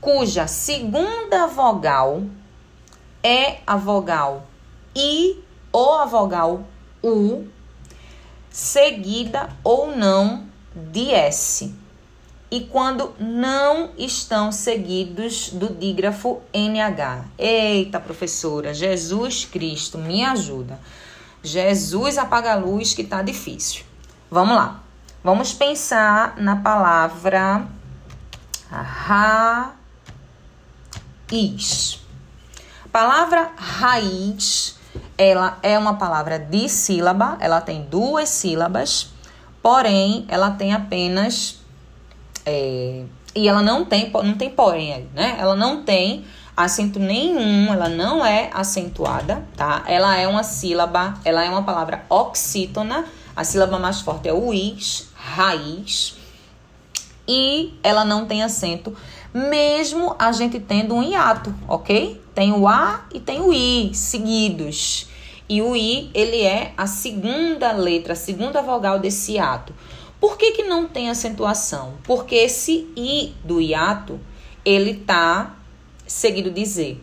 [0.00, 2.22] cuja segunda vogal
[3.22, 4.46] é a vogal
[4.94, 6.62] I ou a vogal
[7.02, 7.46] U,
[8.48, 11.74] seguida ou não de S
[12.50, 17.24] e quando não estão seguidos do dígrafo NH.
[17.36, 20.78] Eita, professora, Jesus Cristo, me ajuda.
[21.42, 23.84] Jesus apaga a luz que tá difícil.
[24.30, 24.80] Vamos lá.
[25.22, 27.66] Vamos pensar na palavra
[31.30, 32.00] is.
[32.90, 34.78] Palavra raiz,
[35.16, 39.12] ela é uma palavra de sílaba, ela tem duas sílabas,
[39.62, 41.57] porém ela tem apenas
[42.48, 45.36] é, e ela não tem não tem porém né?
[45.38, 46.24] Ela não tem
[46.56, 49.84] acento nenhum, ela não é acentuada, tá?
[49.86, 53.04] Ela é uma sílaba, ela é uma palavra oxítona.
[53.36, 56.16] A sílaba mais forte é o is, raiz.
[57.28, 58.96] E ela não tem acento,
[59.32, 62.20] mesmo a gente tendo um hiato, ok?
[62.34, 65.06] Tem o A e tem o I seguidos.
[65.48, 69.72] E o I, ele é a segunda letra, a segunda vogal desse hiato.
[70.20, 71.94] Por que, que não tem acentuação?
[72.02, 74.18] Porque esse I do hiato,
[74.64, 75.56] ele tá
[76.06, 76.96] seguido de Z.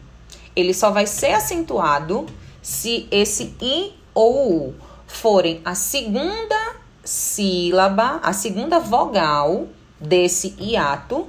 [0.56, 2.26] Ele só vai ser acentuado
[2.62, 4.76] se esse I ou U
[5.08, 9.68] forem a segunda sílaba, a segunda vogal
[10.00, 11.28] desse hiato,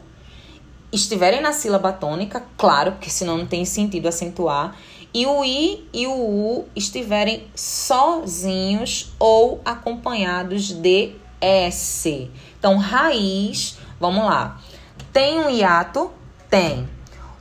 [0.92, 4.76] estiverem na sílaba tônica, claro, porque senão não tem sentido acentuar,
[5.12, 11.14] e o I e o U estiverem sozinhos ou acompanhados de
[11.46, 12.28] S.
[12.58, 14.60] Então, raiz, vamos lá.
[15.12, 16.10] Tem um hiato?
[16.50, 16.88] Tem.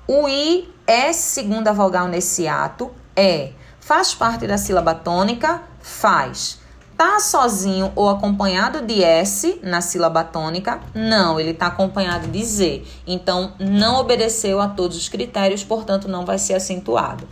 [0.07, 2.91] O I é segunda vogal nesse ato?
[3.15, 3.51] É.
[3.79, 5.63] Faz parte da sílaba tônica?
[5.81, 6.59] Faz.
[6.95, 10.79] Tá sozinho ou acompanhado de S na sílaba tônica?
[10.93, 12.83] Não, ele está acompanhado de Z.
[13.05, 17.27] Então, não obedeceu a todos os critérios, portanto, não vai ser acentuado.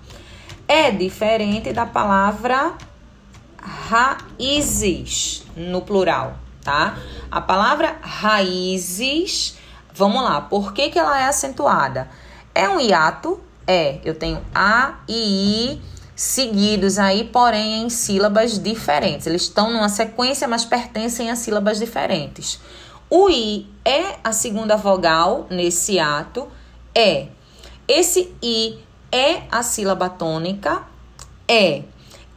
[0.67, 2.74] É diferente da palavra
[3.63, 6.97] raízes no plural, tá?
[7.30, 9.57] A palavra raízes,
[9.93, 12.09] vamos lá, por que, que ela é acentuada?
[12.55, 13.39] É um hiato?
[13.66, 13.99] É.
[14.03, 15.82] Eu tenho A e I
[16.16, 19.26] seguidos aí, porém em sílabas diferentes.
[19.26, 22.59] Eles estão numa sequência, mas pertencem a sílabas diferentes.
[23.09, 26.47] O I é a segunda vogal nesse ato?
[26.93, 27.28] É.
[27.88, 28.80] Esse I
[29.11, 30.84] é a sílaba tônica?
[31.47, 31.84] É.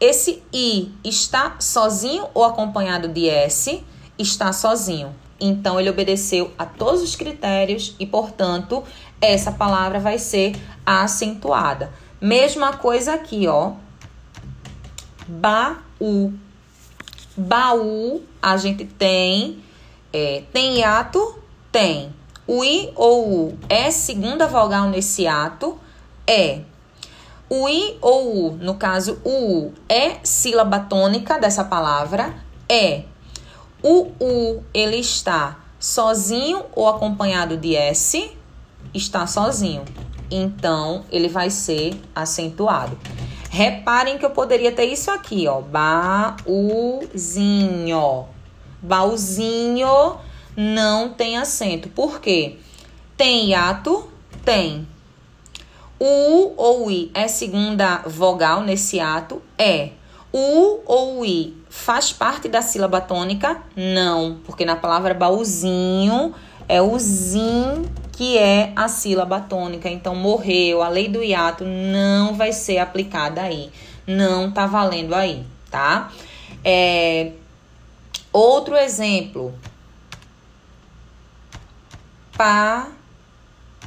[0.01, 3.83] Esse I está sozinho ou acompanhado de S?
[4.19, 5.15] Está sozinho.
[5.39, 8.83] Então, ele obedeceu a todos os critérios e, portanto,
[9.21, 11.93] essa palavra vai ser acentuada.
[12.21, 13.73] Mesma coisa aqui, ó.
[15.29, 16.33] Baú.
[17.37, 19.63] Baú, a gente tem.
[20.13, 21.39] É, tem hiato?
[21.71, 22.15] Tem.
[22.47, 25.79] O I ou U é segunda vogal nesse ato?
[26.27, 26.61] É.
[27.51, 32.35] O I ou U, no caso, o U, é sílaba tônica dessa palavra?
[32.69, 33.03] É.
[33.89, 38.33] O U, ele está sozinho ou acompanhado de S?
[38.93, 39.85] Está sozinho.
[40.29, 42.99] Então, ele vai ser acentuado.
[43.49, 45.61] Reparem que eu poderia ter isso aqui, ó.
[45.61, 46.35] Baúzinho.
[48.83, 50.17] Baúzinho
[50.57, 51.89] não tem acento.
[51.89, 52.57] Por quê?
[53.17, 54.11] Tem hiato?
[54.45, 54.85] Tem.
[56.01, 59.41] O U ou I é segunda vogal nesse ato?
[59.57, 59.91] É.
[60.33, 63.63] O U ou I faz parte da sílaba tônica?
[63.77, 66.35] Não, porque na palavra baúzinho
[66.69, 69.89] é o zin que é a sílaba tônica.
[69.91, 73.71] Então, morreu, a lei do hiato não vai ser aplicada aí.
[74.07, 76.11] Não tá valendo aí, tá?
[76.65, 77.33] É,
[78.33, 79.55] outro exemplo.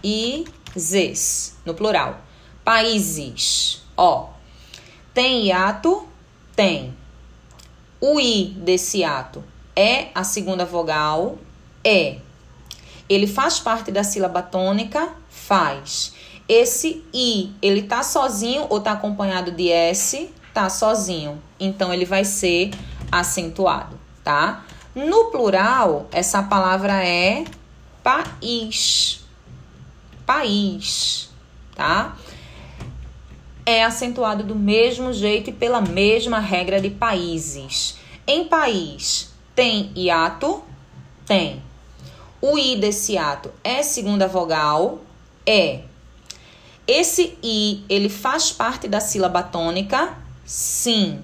[0.02, 2.22] Países, no plural.
[2.64, 4.30] Países, ó.
[5.12, 6.08] Tem hiato?
[6.56, 6.99] Tem.
[8.02, 9.44] O i desse ato
[9.76, 11.38] é a segunda vogal?
[11.84, 12.18] É.
[13.08, 15.10] Ele faz parte da sílaba tônica?
[15.30, 16.14] Faz.
[16.48, 20.30] Esse i, ele tá sozinho ou tá acompanhado de s?
[20.54, 21.42] Tá sozinho.
[21.60, 22.72] Então ele vai ser
[23.12, 24.64] acentuado, tá?
[24.96, 27.44] No plural, essa palavra é
[28.04, 29.24] país.
[30.26, 31.30] País,
[31.76, 32.16] tá?
[33.72, 38.00] É acentuado do mesmo jeito e pela mesma regra de países.
[38.26, 40.64] Em país, tem hiato?
[41.24, 41.62] Tem.
[42.42, 45.02] O I desse ato é segunda vogal?
[45.46, 45.82] É.
[46.88, 50.18] Esse I, ele faz parte da sílaba tônica?
[50.44, 51.20] Sim.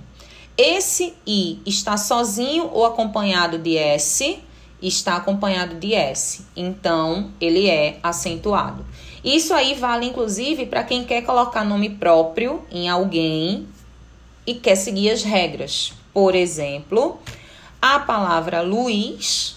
[0.56, 4.38] Esse I está sozinho ou acompanhado de S?
[4.80, 6.46] Está acompanhado de S.
[6.56, 8.86] Então, ele é acentuado.
[9.26, 13.68] Isso aí vale, inclusive, para quem quer colocar nome próprio em alguém
[14.46, 15.92] e quer seguir as regras.
[16.14, 17.20] Por exemplo,
[17.82, 19.56] a palavra Luiz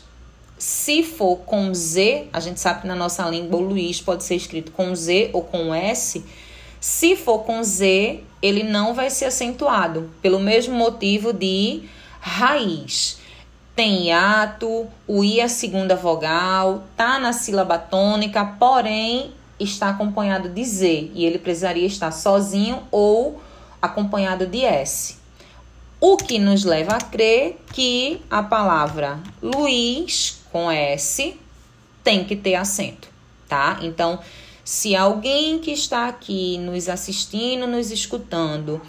[0.59, 4.35] se for com Z, a gente sabe que na nossa língua o Luiz pode ser
[4.35, 6.25] escrito com Z ou com S.
[6.81, 11.83] Se for com Z, ele não vai ser acentuado, pelo mesmo motivo de
[12.21, 13.19] raiz.
[13.77, 20.49] Tem hiato, o I é a segunda vogal, tá na sílaba tônica, porém está acompanhado
[20.49, 23.41] de Z e ele precisaria estar sozinho ou
[23.81, 25.17] acompanhado de S.
[26.01, 31.37] O que nos leva a crer que a palavra Luiz com S
[32.05, 33.09] tem que ter acento,
[33.49, 33.79] tá?
[33.83, 34.21] Então,
[34.65, 38.81] se alguém que está aqui nos assistindo, nos escutando,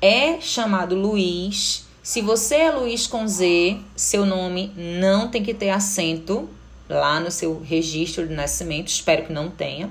[0.00, 5.70] é chamado Luiz, se você é Luiz com Z, seu nome não tem que ter
[5.70, 6.48] acento
[6.88, 9.90] lá no seu registro de nascimento, espero que não tenha.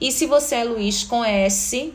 [0.00, 1.92] E se você é Luiz com S,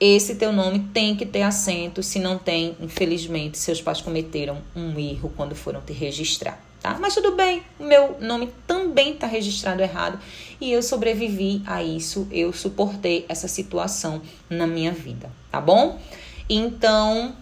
[0.00, 2.02] esse teu nome tem que ter acento.
[2.02, 6.96] Se não tem, infelizmente, seus pais cometeram um erro quando foram te registrar, tá?
[6.98, 10.18] Mas tudo bem, meu nome também está registrado errado
[10.60, 16.00] e eu sobrevivi a isso, eu suportei essa situação na minha vida, tá bom?
[16.48, 17.34] Então,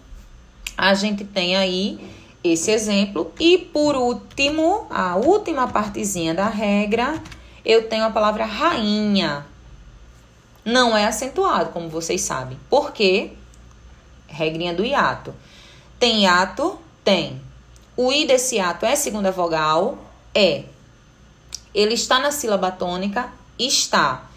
[0.77, 1.99] a gente tem aí
[2.43, 3.31] esse exemplo.
[3.39, 7.21] E por último, a última partezinha da regra,
[7.65, 9.45] eu tenho a palavra rainha
[10.69, 12.57] não é acentuado, como vocês sabem.
[12.69, 13.31] Por quê?
[14.27, 15.33] Regrinha do hiato.
[15.99, 16.77] Tem hiato?
[17.03, 17.41] Tem.
[17.97, 19.97] O i desse hiato é segunda vogal?
[20.33, 20.65] É.
[21.73, 23.31] Ele está na sílaba tônica?
[23.57, 24.29] Está.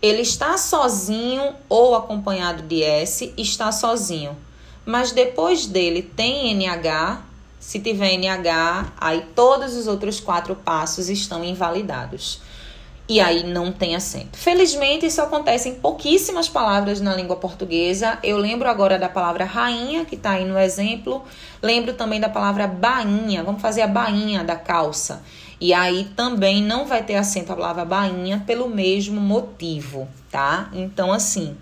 [0.00, 3.32] Ele está sozinho ou acompanhado de S?
[3.36, 4.36] Está sozinho.
[4.84, 7.22] Mas depois dele tem NH?
[7.68, 12.40] Se tiver NH, aí todos os outros quatro passos estão invalidados
[13.06, 14.38] e aí não tem acento.
[14.38, 18.18] Felizmente, isso acontece em pouquíssimas palavras na língua portuguesa.
[18.22, 21.22] Eu lembro agora da palavra rainha, que está aí no exemplo.
[21.60, 23.44] Lembro também da palavra bainha.
[23.44, 25.22] Vamos fazer a bainha da calça.
[25.60, 30.70] E aí também não vai ter acento a palavra bainha pelo mesmo motivo, tá?
[30.72, 31.54] Então, assim,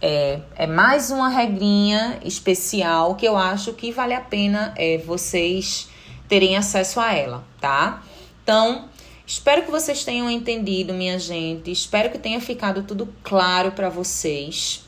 [0.00, 5.88] é, é mais uma regrinha especial que eu acho que vale a pena é, vocês
[6.28, 8.02] terem acesso a ela, tá?
[8.42, 8.88] Então,
[9.26, 11.68] Espero que vocês tenham entendido, minha gente.
[11.68, 14.84] Espero que tenha ficado tudo claro para vocês.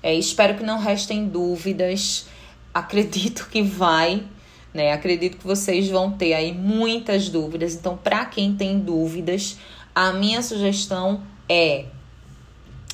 [0.00, 2.26] É, espero que não restem dúvidas.
[2.72, 4.22] Acredito que vai,
[4.72, 4.92] né?
[4.92, 7.74] Acredito que vocês vão ter aí muitas dúvidas.
[7.74, 9.58] Então, para quem tem dúvidas,
[9.92, 11.86] a minha sugestão é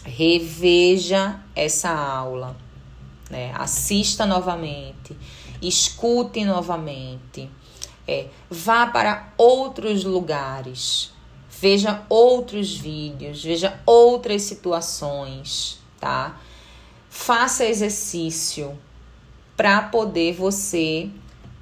[0.06, 2.56] reveja essa aula,
[3.28, 3.52] né?
[3.54, 5.16] Assista novamente,
[5.60, 7.50] escute novamente.
[8.08, 11.12] É, vá para outros lugares,
[11.50, 16.40] veja outros vídeos, veja outras situações, tá?
[17.10, 18.78] Faça exercício
[19.56, 21.10] para poder você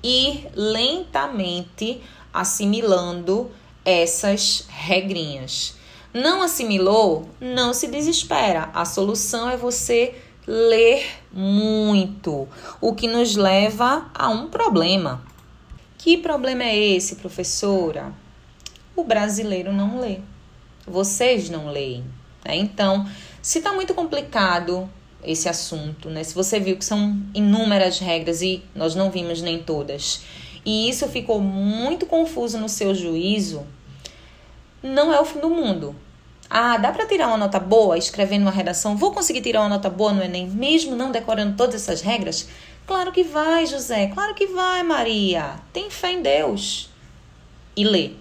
[0.03, 3.51] ir lentamente assimilando
[3.85, 5.77] essas regrinhas.
[6.15, 7.29] Não assimilou?
[7.41, 8.71] Não se desespera.
[8.73, 10.15] A solução é você
[10.47, 12.47] ler muito,
[12.81, 15.25] o que nos leva a um problema.
[15.99, 18.13] Que problema é esse, professora?
[18.95, 20.21] O brasileiro não lê.
[20.87, 22.05] Vocês não leem.
[22.45, 22.59] Né?
[22.59, 23.09] Então,
[23.43, 24.89] se está muito complicado
[25.25, 26.23] esse assunto, né?
[26.23, 30.21] Se você viu que são inúmeras regras e nós não vimos nem todas,
[30.65, 33.67] e isso ficou muito confuso no seu juízo,
[34.83, 35.97] não é o fim do mundo.
[36.57, 38.97] Ah, dá para tirar uma nota boa escrevendo uma redação?
[38.97, 42.49] Vou conseguir tirar uma nota boa no Enem, mesmo não decorando todas essas regras?
[42.87, 44.07] Claro que vai, José.
[44.15, 45.57] Claro que vai, Maria.
[45.73, 46.89] Tem fé em Deus.
[47.77, 48.13] E lê.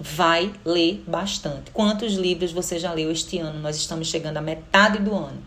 [0.00, 1.70] Vai ler bastante.
[1.70, 3.60] Quantos livros você já leu este ano?
[3.60, 5.40] Nós estamos chegando à metade do ano.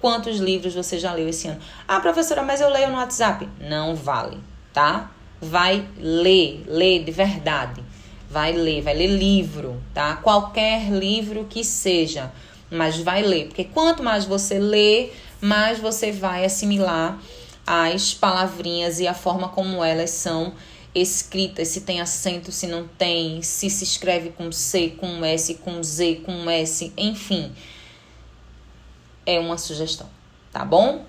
[0.00, 1.60] Quantos livros você já leu esse ano?
[1.86, 3.48] Ah, professora, mas eu leio no WhatsApp.
[3.60, 4.40] Não vale,
[4.72, 5.12] tá?
[5.40, 7.84] Vai ler, ler de verdade.
[8.34, 10.16] Vai ler, vai ler livro, tá?
[10.16, 12.32] Qualquer livro que seja,
[12.68, 15.10] mas vai ler, porque quanto mais você lê,
[15.40, 17.16] mais você vai assimilar
[17.64, 20.52] as palavrinhas e a forma como elas são
[20.92, 25.80] escritas, se tem acento, se não tem, se se escreve com C, com S, com
[25.80, 27.52] Z, com S, enfim.
[29.24, 30.08] É uma sugestão,
[30.52, 31.04] tá bom?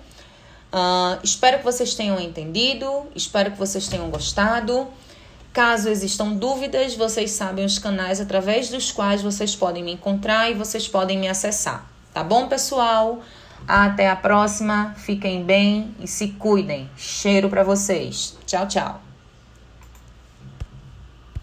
[0.72, 4.86] Uh, espero que vocês tenham entendido, espero que vocês tenham gostado.
[5.56, 10.54] Caso existam dúvidas, vocês sabem os canais através dos quais vocês podem me encontrar e
[10.54, 11.90] vocês podem me acessar.
[12.12, 13.22] Tá bom, pessoal?
[13.66, 14.92] Até a próxima.
[14.98, 16.90] Fiquem bem e se cuidem.
[16.94, 18.36] Cheiro para vocês.
[18.44, 19.05] Tchau, tchau.